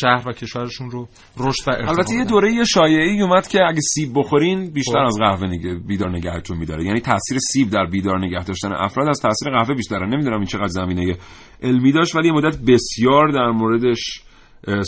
[0.00, 4.70] شهر و کشورشون رو رشد و البته یه دوره شایعی اومد که اگه سیب بخورین
[4.70, 5.06] بیشتر خب.
[5.06, 6.84] از قهوه نگه بیدار نگهتون میداره.
[6.84, 10.06] یعنی تاثیر سیب در بیدار نگه داشتن افراد از تاثیر قهوه بیشتره.
[10.06, 11.16] نمی‌دونم این چقدر زمینه
[11.62, 14.22] علمی داشت ولی یه مدت بسیار در موردش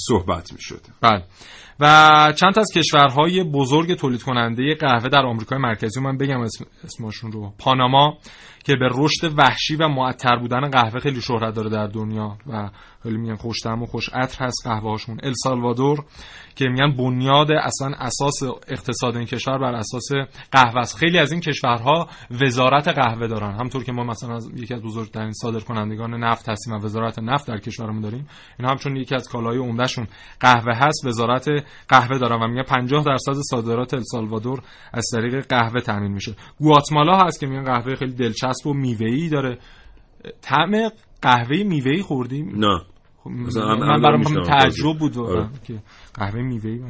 [0.08, 0.80] صحبت می‌شد.
[1.00, 1.22] بله.
[1.80, 7.32] و چند از کشورهای بزرگ تولید کننده قهوه در آمریکای مرکزی من بگم اسم اسمشون
[7.32, 8.18] رو پاناما
[8.64, 12.70] که به رشد وحشی و معطر بودن قهوه خیلی شهرت داره در دنیا و
[13.02, 16.04] خیلی میگن خوش و خوش عطر هست قهوهاشون السالوادور
[16.56, 20.08] که میگن بنیاد اصلا اساس اقتصاد این کشور بر اساس
[20.52, 20.96] قهوه است.
[20.96, 23.52] خیلی از این کشورها وزارت قهوه دارن.
[23.60, 27.48] همطور که ما مثلا از یکی از بزرگترین صادر کنندگان نفت هستیم و وزارت نفت
[27.48, 30.06] در کشورمون داریم این همچون یکی از کالای عمدهشون
[30.40, 31.48] قهوه هست وزارت
[31.88, 36.34] قهوه دارن و میگن 50 درصد صادرات السالوادور از طریق قهوه تامین میشه.
[36.58, 39.58] گواتمالا هست که میگن قهوه خیلی دلچسب و میوه‌ای داره.
[40.42, 40.90] طعم
[41.22, 42.52] قهوه میوه‌ای خوردیم.
[42.56, 42.82] نه.
[43.24, 45.48] خب من برام تعجب بود آره.
[45.64, 45.74] که
[46.14, 46.80] قهوه میوه‌ای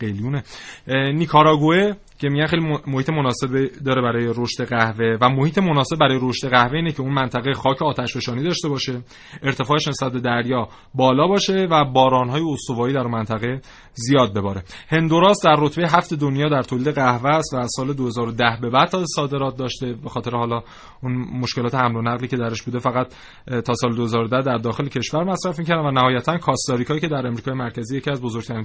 [0.00, 0.42] قلیونه.
[0.88, 6.48] نیکاراگوه که میگن خیلی محیط مناسب داره برای رشد قهوه و محیط مناسب برای رشد
[6.48, 9.02] قهوه اینه که اون منطقه خاک آتش فشانی داشته باشه
[9.42, 13.60] ارتفاعش نسبت به دریا بالا باشه و بارانهای استوایی در منطقه
[13.94, 14.62] زیاد بباره.
[14.88, 18.88] هندوراس در رتبه هفت دنیا در تولید قهوه است و از سال 2010 به بعد
[18.88, 20.62] تا صادرات داشته به خاطر حالا
[21.02, 23.14] اون مشکلات حمل و نقلی که درش بوده فقط
[23.64, 27.96] تا سال 2010 در داخل کشور مصرف می‌کردن و نهایتا کاستاریکا که در امریکای مرکزی
[27.96, 28.64] یکی از بزرگترین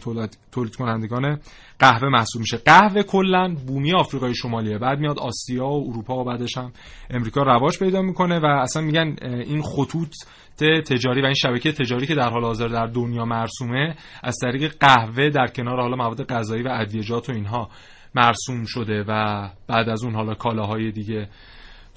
[0.51, 1.39] تولید کنندگان
[1.79, 2.57] قهوه محسوب میشه.
[2.57, 4.77] قهوه کلا بومی آفریقای شمالیه.
[4.77, 6.71] بعد میاد آسیا و اروپا و بعدش هم
[7.09, 10.15] امریکا رواج پیدا می‌کنه و اصلا میگن این خطوط
[10.59, 15.29] تجاری و این شبکه تجاری که در حال حاضر در دنیا مرسومه از طریق قهوه
[15.29, 17.69] در کنار حالا مواد غذایی و ادویجات و اینها
[18.15, 21.29] مرسوم شده و بعد از اون حالا کالاهای دیگه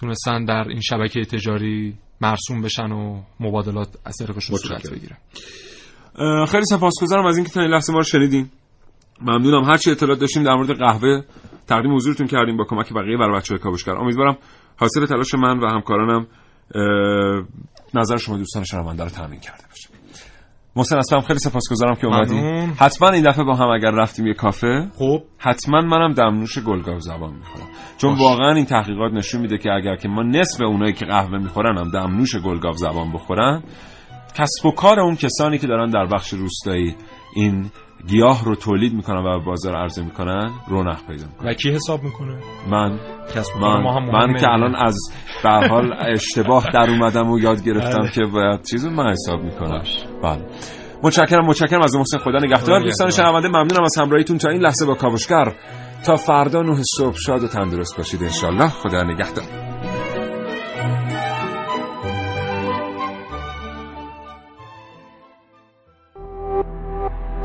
[0.00, 5.16] تونستن در این شبکه تجاری مرسوم بشن و مبادلات از طریقشون صورت بگیره
[6.46, 8.50] خیلی سپاسگزارم از اینکه تا این لحظه ما رو شنیدین.
[9.20, 9.64] ممنونم.
[9.64, 11.22] هر چی اطلاعات داشتیم در مورد قهوه
[11.68, 14.36] تقدیم حضورتون کردیم با کمک بقیه برای بچه‌های کاوشگر امیدوارم
[14.76, 16.26] حاصل تلاش من و همکارانم
[17.94, 19.88] نظر شما دوستان شنونده رو تامین کرده باشه.
[20.76, 22.38] محسن اسلام خیلی سپاسگزارم که اومدی.
[22.78, 25.22] حتما این دفعه با هم اگر رفتیم یه کافه خب.
[25.38, 27.66] حتما منم دمنوش گلگاو زبان می‌خورم.
[27.98, 28.20] چون باش.
[28.20, 31.90] واقعا این تحقیقات نشون میده که اگر که ما نصف اونایی که قهوه می‌خورن هم
[31.90, 33.62] دمنوش گلگاو زبان بخورن
[34.38, 36.96] کسب و کار اون کسانی که دارن در بخش روستایی
[37.34, 37.70] این
[38.06, 41.50] گیاه رو تولید می‌کنن و بازار عرضه می‌کنن رونق پیدا می‌کنن.
[41.50, 42.38] و کی حساب می‌کنه؟
[42.70, 42.98] من.
[43.60, 44.96] من, ما هم من که الان از
[45.44, 48.10] به حال اشتباه در اومدم و یاد گرفتم بله.
[48.10, 49.82] که باید چیزو من حساب می‌کنم.
[50.22, 50.46] بله.
[51.02, 52.38] متشکرم متشکرم از محسن خدا.
[52.38, 55.52] نگهدار دوستان شنونده ممنونم از همراهیتون تا این لحظه با کاوشگر.
[56.06, 59.44] تا فردا نه صبح شاد و تندرست باشید انشالله خدا نگهدار.